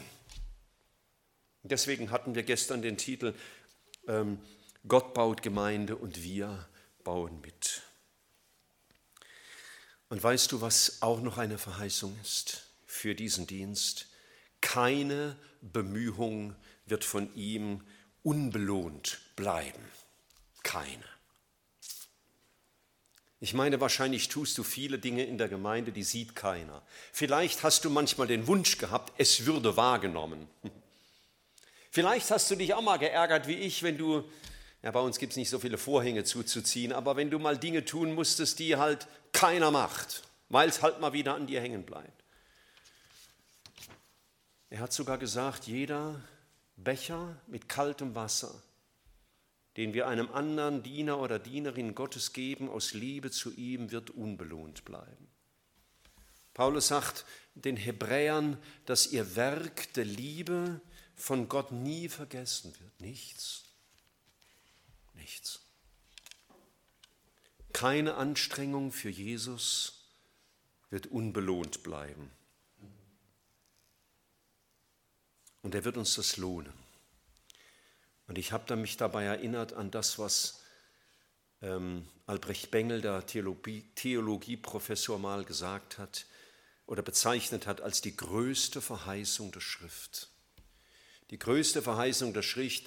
Deswegen 1.64 2.12
hatten 2.12 2.36
wir 2.36 2.44
gestern 2.44 2.82
den 2.82 2.98
Titel 2.98 3.34
ähm, 4.10 4.38
Gott 4.86 5.14
baut 5.14 5.42
Gemeinde 5.42 5.96
und 5.96 6.22
wir 6.22 6.68
bauen 7.06 7.40
mit. 7.42 7.82
Und 10.10 10.22
weißt 10.22 10.52
du, 10.52 10.62
was 10.62 11.02
auch 11.02 11.22
noch 11.22 11.38
eine 11.38 11.58
Verheißung 11.58 12.18
ist 12.22 12.68
für 12.86 13.16
diesen 13.16 13.48
Dienst? 13.48 14.08
Keine 14.62 15.36
Bemühung 15.62 16.56
wird 16.86 17.04
von 17.04 17.34
ihm 17.36 17.82
unbelohnt 18.24 19.20
bleiben. 19.36 19.84
Keine. 20.64 21.04
Ich 23.40 23.54
meine, 23.54 23.80
wahrscheinlich 23.82 24.30
tust 24.30 24.58
du 24.58 24.64
viele 24.64 24.98
Dinge 24.98 25.24
in 25.24 25.38
der 25.38 25.50
Gemeinde, 25.50 25.92
die 25.92 26.04
sieht 26.04 26.36
keiner. 26.36 26.82
Vielleicht 27.12 27.64
hast 27.64 27.86
du 27.86 27.90
manchmal 27.90 28.28
den 28.28 28.48
Wunsch 28.48 28.78
gehabt, 28.78 29.14
es 29.18 29.46
würde 29.46 29.78
wahrgenommen. 29.78 30.48
Vielleicht 31.92 32.32
hast 32.32 32.50
du 32.50 32.56
dich 32.56 32.74
auch 32.74 32.82
mal 32.82 32.98
geärgert 32.98 33.48
wie 33.48 33.54
ich, 33.54 33.84
wenn 33.84 33.98
du 33.98 34.24
ja, 34.86 34.92
bei 34.92 35.00
uns 35.00 35.18
gibt 35.18 35.34
es 35.34 35.38
nicht 35.38 35.50
so 35.50 35.58
viele 35.58 35.80
Vorhänge 35.80 36.26
zuzuziehen, 36.26 36.94
aber 36.94 37.16
wenn 37.16 37.32
du 37.32 37.40
mal 37.40 37.58
Dinge 37.58 37.86
tun 37.86 38.14
musstest, 38.14 38.60
die 38.60 38.76
halt 38.76 39.08
keiner 39.34 39.72
macht, 39.72 40.22
weil 40.50 40.70
es 40.70 40.84
halt 40.84 41.02
mal 41.02 41.12
wieder 41.12 41.34
an 41.34 41.48
dir 41.48 41.60
hängen 41.60 41.88
bleibt. 41.88 42.24
Er 44.70 44.82
hat 44.82 44.94
sogar 44.94 45.18
gesagt, 45.18 45.66
jeder 45.66 46.22
Becher 46.76 47.36
mit 47.48 47.68
kaltem 47.68 48.14
Wasser, 48.14 48.62
den 49.76 49.96
wir 49.96 50.08
einem 50.08 50.32
anderen 50.32 50.84
Diener 50.84 51.20
oder 51.20 51.40
Dienerin 51.40 51.96
Gottes 51.96 52.32
geben, 52.32 52.70
aus 52.70 52.94
Liebe 52.94 53.32
zu 53.32 53.52
ihm, 53.56 53.90
wird 53.90 54.12
unbelohnt 54.12 54.86
bleiben. 54.86 55.28
Paulus 56.54 56.90
sagt 56.90 57.26
den 57.56 57.76
Hebräern, 57.76 58.60
dass 58.86 59.08
ihr 59.08 59.36
Werk 59.36 59.92
der 59.94 60.06
Liebe 60.06 60.80
von 61.16 61.50
Gott 61.50 61.72
nie 61.72 62.08
vergessen 62.08 62.72
wird. 62.80 63.02
Nichts 63.02 63.65
nichts. 65.16 65.62
Keine 67.74 68.16
Anstrengung 68.16 68.92
für 68.92 69.10
Jesus 69.10 70.06
wird 70.90 71.08
unbelohnt 71.08 71.84
bleiben. 71.84 72.32
Und 75.62 75.76
er 75.76 75.84
wird 75.84 75.98
uns 75.98 76.16
das 76.16 76.38
lohnen. 76.38 76.74
Und 78.28 78.38
ich 78.38 78.52
habe 78.52 78.76
mich 78.76 78.98
dabei 78.98 79.24
erinnert 79.26 79.74
an 79.74 79.92
das, 79.92 80.18
was 80.20 80.62
ähm, 81.62 82.08
Albrecht 82.28 82.72
Bengel, 82.72 83.02
der 83.02 83.26
Theologie, 83.26 83.84
Theologieprofessor, 83.96 85.20
mal 85.20 85.44
gesagt 85.44 85.98
hat 85.98 86.26
oder 86.86 87.02
bezeichnet 87.02 87.68
hat 87.68 87.82
als 87.82 88.02
die 88.02 88.16
größte 88.16 88.82
Verheißung 88.82 89.52
der 89.52 89.60
Schrift. 89.62 90.30
Die 91.32 91.40
größte 91.40 91.82
Verheißung 91.82 92.34
der 92.34 92.44
Schrift, 92.44 92.86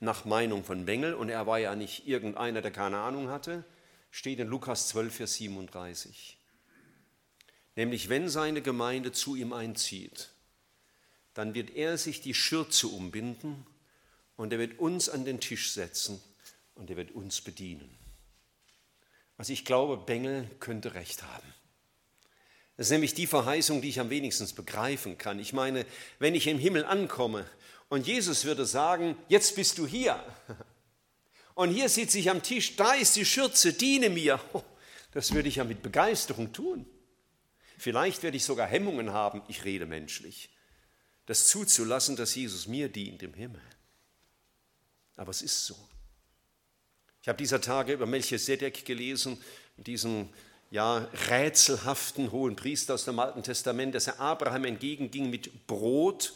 nach 0.00 0.24
Meinung 0.24 0.64
von 0.64 0.84
Bengel, 0.86 1.14
und 1.14 1.28
er 1.28 1.46
war 1.46 1.58
ja 1.58 1.76
nicht 1.76 2.06
irgendeiner, 2.08 2.62
der 2.62 2.72
keine 2.72 2.98
Ahnung 2.98 3.28
hatte, 3.28 3.64
steht 4.10 4.40
in 4.40 4.48
Lukas 4.48 4.88
12, 4.88 5.14
Vers 5.14 5.34
37. 5.34 6.36
Nämlich, 7.76 8.08
wenn 8.08 8.28
seine 8.28 8.60
Gemeinde 8.60 9.12
zu 9.12 9.36
ihm 9.36 9.52
einzieht, 9.52 10.30
dann 11.34 11.54
wird 11.54 11.70
er 11.70 11.96
sich 11.96 12.20
die 12.20 12.34
Schürze 12.34 12.88
umbinden 12.88 13.64
und 14.36 14.52
er 14.52 14.58
wird 14.58 14.80
uns 14.80 15.08
an 15.08 15.24
den 15.24 15.38
Tisch 15.38 15.72
setzen 15.72 16.20
und 16.74 16.90
er 16.90 16.96
wird 16.96 17.12
uns 17.12 17.40
bedienen. 17.40 17.88
Also 19.36 19.52
ich 19.52 19.64
glaube, 19.64 19.96
Bengel 19.96 20.50
könnte 20.58 20.94
recht 20.94 21.22
haben. 21.22 21.54
Das 22.80 22.86
ist 22.86 22.92
nämlich 22.92 23.12
die 23.12 23.26
Verheißung, 23.26 23.82
die 23.82 23.90
ich 23.90 24.00
am 24.00 24.08
wenigsten 24.08 24.48
begreifen 24.54 25.18
kann. 25.18 25.38
Ich 25.38 25.52
meine, 25.52 25.84
wenn 26.18 26.34
ich 26.34 26.46
im 26.46 26.58
Himmel 26.58 26.86
ankomme 26.86 27.44
und 27.90 28.06
Jesus 28.06 28.46
würde 28.46 28.64
sagen, 28.64 29.18
jetzt 29.28 29.54
bist 29.54 29.76
du 29.76 29.86
hier. 29.86 30.24
Und 31.54 31.72
hier 31.72 31.90
sitze 31.90 32.18
ich 32.18 32.30
am 32.30 32.42
Tisch, 32.42 32.76
da 32.76 32.94
ist 32.94 33.16
die 33.16 33.26
Schürze, 33.26 33.74
diene 33.74 34.08
mir. 34.08 34.40
Das 35.12 35.34
würde 35.34 35.50
ich 35.50 35.56
ja 35.56 35.64
mit 35.64 35.82
Begeisterung 35.82 36.54
tun. 36.54 36.86
Vielleicht 37.76 38.22
werde 38.22 38.38
ich 38.38 38.44
sogar 38.44 38.66
Hemmungen 38.66 39.12
haben, 39.12 39.42
ich 39.48 39.64
rede 39.66 39.84
menschlich, 39.84 40.48
das 41.26 41.48
zuzulassen, 41.48 42.16
dass 42.16 42.34
Jesus 42.34 42.66
mir 42.66 42.88
dient 42.88 43.22
im 43.22 43.34
Himmel. 43.34 43.60
Aber 45.16 45.32
es 45.32 45.42
ist 45.42 45.66
so. 45.66 45.76
Ich 47.20 47.28
habe 47.28 47.36
dieser 47.36 47.60
Tage 47.60 47.92
über 47.92 48.06
Melchisedek 48.06 48.86
gelesen, 48.86 49.38
diesen 49.76 50.32
ja, 50.70 50.98
rätselhaften 51.28 52.32
hohen 52.32 52.56
Priester 52.56 52.94
aus 52.94 53.04
dem 53.04 53.18
Alten 53.18 53.42
Testament, 53.42 53.94
dass 53.94 54.06
er 54.06 54.20
Abraham 54.20 54.64
entgegenging 54.64 55.28
mit 55.28 55.66
Brot 55.66 56.32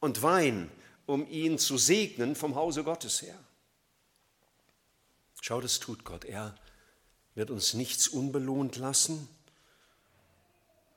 und 0.00 0.22
Wein 0.22 0.70
um 1.10 1.28
ihn 1.28 1.58
zu 1.58 1.76
segnen 1.76 2.36
vom 2.36 2.54
Hause 2.54 2.84
Gottes 2.84 3.22
her. 3.22 3.36
Schau, 5.40 5.60
das 5.60 5.80
tut 5.80 6.04
Gott. 6.04 6.24
Er 6.24 6.54
wird 7.34 7.50
uns 7.50 7.74
nichts 7.74 8.06
unbelohnt 8.06 8.76
lassen 8.76 9.28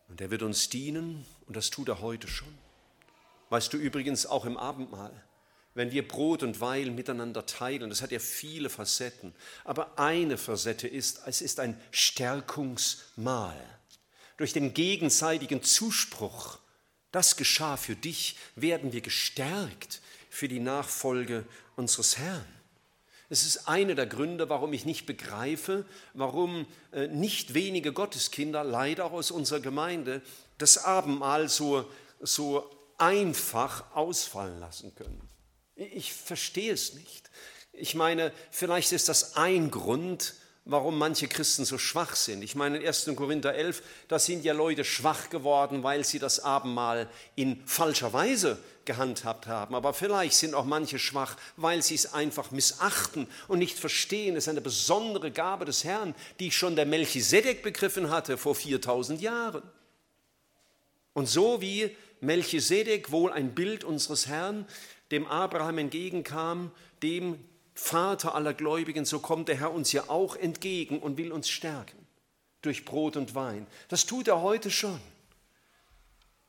und 0.09 0.21
er 0.21 0.29
wird 0.29 0.43
uns 0.43 0.69
dienen 0.69 1.25
und 1.47 1.55
das 1.55 1.71
tut 1.71 1.87
er 1.87 2.01
heute 2.01 2.27
schon. 2.27 2.53
Weißt 3.49 3.73
du 3.73 3.77
übrigens 3.77 4.27
auch 4.27 4.45
im 4.45 4.55
Abendmahl, 4.55 5.23
wenn 5.75 5.91
wir 5.91 6.07
Brot 6.07 6.43
und 6.43 6.61
Wein 6.61 6.95
miteinander 6.95 7.45
teilen, 7.45 7.89
das 7.89 8.01
hat 8.01 8.11
ja 8.11 8.19
viele 8.19 8.69
Facetten, 8.69 9.33
aber 9.63 9.97
eine 9.97 10.37
Facette 10.37 10.87
ist, 10.87 11.21
es 11.25 11.41
ist 11.41 11.59
ein 11.59 11.79
Stärkungsmahl. 11.91 13.59
Durch 14.37 14.53
den 14.53 14.73
gegenseitigen 14.73 15.63
Zuspruch, 15.63 16.59
das 17.11 17.37
geschah 17.37 17.77
für 17.77 17.95
dich, 17.95 18.37
werden 18.55 18.93
wir 18.93 19.01
gestärkt 19.01 20.01
für 20.29 20.47
die 20.47 20.59
Nachfolge 20.59 21.45
unseres 21.75 22.17
Herrn. 22.17 22.45
Es 23.29 23.45
ist 23.45 23.67
einer 23.67 23.95
der 23.95 24.05
Gründe, 24.05 24.49
warum 24.49 24.73
ich 24.73 24.85
nicht 24.85 25.05
begreife, 25.07 25.85
warum 26.13 26.67
äh, 26.91 27.07
nicht 27.07 27.55
wenige 27.55 27.91
Gotteskinder, 27.91 28.63
leider 28.63 29.05
auch 29.05 29.13
aus 29.13 29.31
unserer 29.31 29.59
Gemeinde, 29.59 30.21
das 30.59 30.77
Abendmahl 30.77 31.49
so, 31.49 31.89
so 32.19 32.69
einfach 32.97 33.95
ausfallen 33.95 34.59
lassen 34.59 34.93
können. 34.93 35.32
Ich 35.75 36.13
verstehe 36.13 36.73
es 36.73 36.93
nicht. 36.93 37.29
Ich 37.73 37.95
meine, 37.95 38.31
vielleicht 38.51 38.91
ist 38.91 39.09
das 39.09 39.35
ein 39.35 39.71
Grund, 39.71 40.35
warum 40.65 40.97
manche 40.97 41.27
Christen 41.27 41.65
so 41.65 41.77
schwach 41.77 42.15
sind. 42.15 42.43
Ich 42.43 42.55
meine, 42.55 42.77
in 42.77 42.87
1. 42.87 43.11
Korinther 43.15 43.53
11, 43.53 43.81
da 44.07 44.19
sind 44.19 44.45
ja 44.45 44.53
Leute 44.53 44.85
schwach 44.85 45.29
geworden, 45.29 45.83
weil 45.83 46.05
sie 46.05 46.19
das 46.19 46.39
Abendmahl 46.39 47.09
in 47.35 47.65
falscher 47.65 48.13
Weise 48.13 48.59
gehandhabt 48.85 49.47
haben. 49.47 49.75
Aber 49.75 49.93
vielleicht 49.93 50.35
sind 50.35 50.53
auch 50.53 50.65
manche 50.65 50.99
schwach, 50.99 51.35
weil 51.57 51.81
sie 51.81 51.95
es 51.95 52.13
einfach 52.13 52.51
missachten 52.51 53.27
und 53.47 53.59
nicht 53.59 53.77
verstehen. 53.77 54.35
Es 54.35 54.45
ist 54.45 54.49
eine 54.49 54.61
besondere 54.61 55.31
Gabe 55.31 55.65
des 55.65 55.83
Herrn, 55.83 56.15
die 56.39 56.51
schon 56.51 56.75
der 56.75 56.85
Melchisedek 56.85 57.63
begriffen 57.63 58.09
hatte 58.09 58.37
vor 58.37 58.55
4000 58.55 59.21
Jahren. 59.21 59.63
Und 61.13 61.27
so 61.27 61.61
wie 61.61 61.95
Melchisedek 62.21 63.11
wohl 63.11 63.31
ein 63.31 63.53
Bild 63.53 63.83
unseres 63.83 64.27
Herrn, 64.27 64.65
dem 65.13 65.27
Abraham 65.27 65.77
entgegenkam, 65.77 66.71
dem 67.01 67.39
Vater 67.75 68.35
aller 68.35 68.53
Gläubigen, 68.53 69.05
so 69.05 69.19
kommt 69.19 69.47
der 69.47 69.57
Herr 69.57 69.71
uns 69.71 69.91
ja 69.91 70.09
auch 70.09 70.35
entgegen 70.35 70.99
und 70.99 71.17
will 71.17 71.31
uns 71.31 71.49
stärken 71.49 71.97
durch 72.61 72.85
Brot 72.85 73.15
und 73.15 73.35
Wein. 73.35 73.67
Das 73.87 74.05
tut 74.05 74.27
er 74.27 74.41
heute 74.41 74.71
schon. 74.71 74.99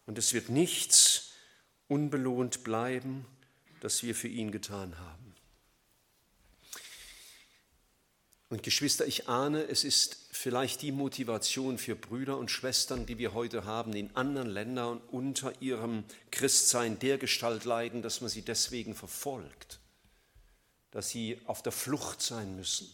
Und 0.07 0.19
es 0.19 0.33
wird 0.33 0.49
nichts 0.49 1.33
unbelohnt 1.89 2.65
bleiben, 2.65 3.27
das 3.81 4.03
wir 4.03 4.15
für 4.15 4.29
ihn 4.29 4.51
getan 4.51 4.99
haben. 4.99 5.14
Und 8.55 8.63
Geschwister, 8.63 9.05
ich 9.05 9.29
ahne, 9.29 9.65
es 9.65 9.83
ist 9.83 10.29
vielleicht 10.31 10.83
die 10.83 10.93
Motivation 10.93 11.77
für 11.77 11.97
Brüder 11.97 12.39
und 12.39 12.53
Schwestern, 12.53 13.05
die 13.05 13.19
wir 13.19 13.35
heute 13.35 13.65
haben, 13.65 13.95
in 13.95 14.15
anderen 14.15 14.49
Ländern 14.49 15.01
unter 15.11 15.61
ihrem 15.61 16.05
Christsein 16.31 17.01
der 17.01 17.19
Gestalt 17.19 17.65
leiden, 17.65 18.01
dass 18.01 18.21
man 18.21 18.31
sie 18.31 18.43
deswegen 18.43 18.95
verfolgt, 18.95 19.81
dass 20.93 21.09
sie 21.09 21.41
auf 21.47 21.63
der 21.65 21.73
Flucht 21.73 22.23
sein 22.23 22.55
müssen, 22.55 22.89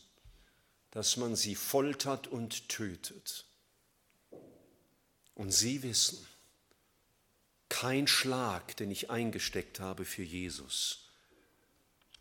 dass 0.92 1.18
man 1.18 1.36
sie 1.36 1.56
foltert 1.56 2.26
und 2.26 2.70
tötet. 2.70 3.44
Und 5.34 5.52
sie 5.52 5.82
wissen, 5.82 6.26
kein 7.68 8.06
Schlag, 8.06 8.78
den 8.78 8.90
ich 8.90 9.10
eingesteckt 9.10 9.78
habe 9.78 10.06
für 10.06 10.22
Jesus, 10.22 11.09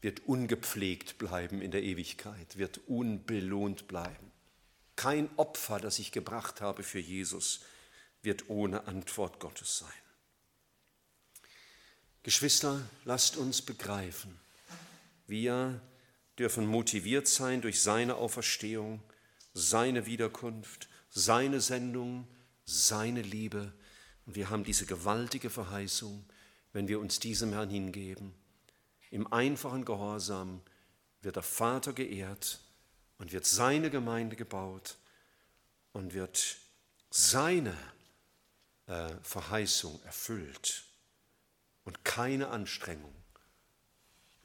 wird 0.02 0.26
ungepflegt 0.26 1.18
bleiben 1.18 1.62
in 1.62 1.72
der 1.72 1.84
Ewigkeit, 1.84 2.58
wird 2.58 2.80
unbelohnt 2.88 3.88
bleiben. 3.88 4.32
Kein 4.96 5.30
Opfer, 5.38 5.80
das 5.80 6.00
ich 6.00 6.12
gebracht 6.12 6.62
habe 6.62 6.84
für 6.84 7.00
Jesus, 7.00 7.62
wird 8.22 8.50
ohne 8.50 8.88
Antwort 8.88 9.40
Gottes 9.40 9.80
sein. 9.80 9.90
Geschwister, 12.24 12.82
lasst 13.06 13.38
uns 13.38 13.62
begreifen, 13.62 14.40
wir 15.28 15.82
dürfen 16.38 16.66
motiviert 16.66 17.28
sein 17.28 17.62
durch 17.62 17.82
seine 17.82 18.16
Auferstehung, 18.16 19.02
seine 19.54 20.06
Wiederkunft, 20.06 20.90
seine 21.10 21.62
Sendung, 21.62 22.28
seine 22.66 23.22
Liebe. 23.22 23.74
Und 24.26 24.36
wir 24.36 24.50
haben 24.50 24.64
diese 24.64 24.86
gewaltige 24.86 25.50
Verheißung, 25.50 26.26
wenn 26.72 26.88
wir 26.88 27.00
uns 27.00 27.20
diesem 27.20 27.54
Herrn 27.54 27.70
hingeben 27.70 28.34
im 29.12 29.32
einfachen 29.32 29.86
Gehorsam 29.86 30.62
wird 31.22 31.36
der 31.36 31.44
Vater 31.44 31.94
geehrt 31.94 32.60
und 33.18 33.32
wird 33.32 33.46
seine 33.46 33.90
Gemeinde 33.90 34.36
gebaut 34.36 34.98
und 35.94 36.14
wird 36.14 36.58
seine 37.10 37.76
äh, 38.88 39.10
Verheißung 39.24 40.02
erfüllt 40.04 40.86
und 41.84 42.06
keine 42.06 42.50
Anstrengung 42.50 43.14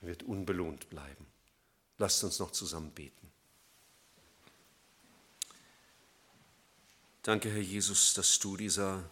wird 0.00 0.22
unbelohnt 0.22 0.90
bleiben. 0.90 1.26
Lasst 1.98 2.24
uns 2.24 2.38
noch 2.38 2.50
zusammen 2.50 2.90
beten. 2.90 3.30
Danke, 7.22 7.50
Herr 7.50 7.60
Jesus, 7.60 8.12
dass 8.14 8.38
du 8.38 8.56
dieser 8.56 9.02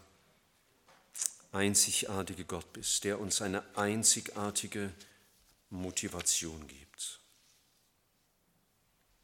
einzigartige 1.52 2.44
Gott 2.44 2.70
bist, 2.72 3.04
der 3.04 3.20
uns 3.20 3.40
eine 3.40 3.62
einzigartige 3.76 4.92
Motivation 5.72 6.66
gibt. 6.66 7.20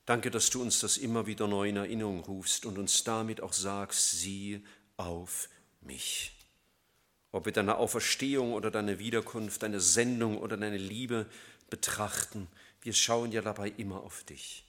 Danke, 0.07 0.31
dass 0.31 0.49
du 0.49 0.63
uns 0.63 0.81
das 0.81 0.97
immer 0.97 1.27
wieder 1.27 1.47
neu 1.47 1.69
in 1.69 1.77
Erinnerung 1.77 2.21
rufst 2.21 2.65
und 2.65 2.79
uns 2.79 3.05
damit 3.05 3.43
auch 3.43 3.53
sagst, 3.53 4.13
sieh 4.13 4.65
auf 4.97 5.51
mich. 5.83 6.33
Ob 7.31 7.45
wir 7.45 7.53
deine 7.53 7.77
Auferstehung 7.77 8.55
oder 8.55 8.71
deine 8.71 8.99
Wiederkunft, 8.99 9.63
deine 9.63 9.81
Sendung 9.81 10.39
oder 10.39 10.57
deine 10.57 10.79
Liebe 10.79 11.27
betrachten, 11.69 12.49
wir 12.81 12.95
schauen 12.95 13.33
ja 13.33 13.43
dabei 13.43 13.69
immer 13.77 14.01
auf 14.01 14.25
dich. 14.25 14.65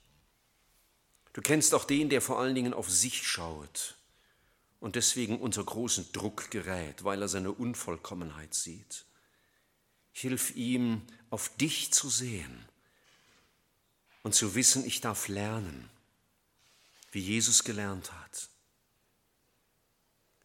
Du 1.32 1.40
kennst 1.40 1.74
auch 1.74 1.84
den, 1.84 2.10
der 2.10 2.20
vor 2.20 2.38
allen 2.38 2.54
Dingen 2.54 2.74
auf 2.74 2.90
sich 2.90 3.26
schaut 3.26 3.96
und 4.80 4.96
deswegen 4.96 5.40
unter 5.40 5.64
großen 5.64 6.12
Druck 6.12 6.50
gerät, 6.50 7.04
weil 7.04 7.22
er 7.22 7.28
seine 7.28 7.52
Unvollkommenheit 7.52 8.52
sieht. 8.52 9.06
Hilf 10.12 10.54
ihm, 10.56 11.02
auf 11.30 11.56
dich 11.56 11.92
zu 11.92 12.08
sehen 12.10 12.64
und 14.22 14.34
zu 14.34 14.54
wissen, 14.54 14.84
ich 14.84 15.00
darf 15.00 15.28
lernen, 15.28 15.88
wie 17.12 17.20
Jesus 17.20 17.64
gelernt 17.64 18.12
hat. 18.12 18.48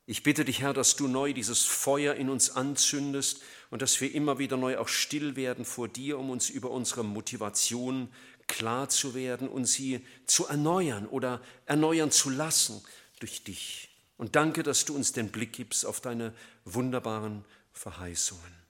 Ich 0.07 0.22
bitte 0.22 0.45
dich, 0.45 0.61
Herr, 0.61 0.74
dass 0.74 0.95
du 0.95 1.07
neu 1.07 1.34
dieses 1.34 1.66
Feuer 1.66 2.13
in 2.13 2.30
uns 2.30 2.51
anzündest 2.51 3.41
und 3.72 3.82
dass 3.82 3.99
wir 3.99 4.13
immer 4.13 4.38
wieder 4.38 4.55
neu 4.55 4.78
auch 4.78 4.88
still 4.88 5.36
werden 5.36 5.66
vor 5.66 5.88
dir, 5.88 6.20
um 6.20 6.30
uns 6.30 6.49
über 6.49 6.70
unsere 6.70 7.03
Motivation 7.03 8.09
klar 8.47 8.88
zu 8.89 9.16
werden 9.16 9.49
und 9.49 9.66
sie 9.66 10.05
zu 10.28 10.45
erneuern 10.45 11.07
oder 11.07 11.41
erneuern 11.66 12.11
zu 12.11 12.30
lassen 12.30 12.84
durch 13.20 13.43
dich. 13.43 13.89
Und 14.18 14.36
danke, 14.36 14.61
dass 14.61 14.86
du 14.86 14.95
uns 14.95 15.11
den 15.11 15.32
Blick 15.32 15.53
gibst 15.53 15.86
auf 15.88 16.01
deine 16.01 16.34
wunderbaren 16.66 17.43
Verheißungen. 17.74 18.64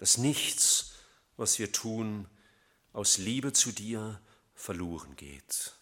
Dass 0.00 0.16
nichts 0.16 0.90
was 1.40 1.58
wir 1.58 1.72
tun, 1.72 2.28
aus 2.92 3.16
Liebe 3.16 3.54
zu 3.54 3.72
dir 3.72 4.20
verloren 4.54 5.16
geht. 5.16 5.74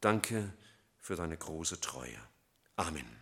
Danke 0.00 0.54
für 0.98 1.16
deine 1.16 1.36
große 1.36 1.80
Treue. 1.80 2.18
Amen. 2.76 3.21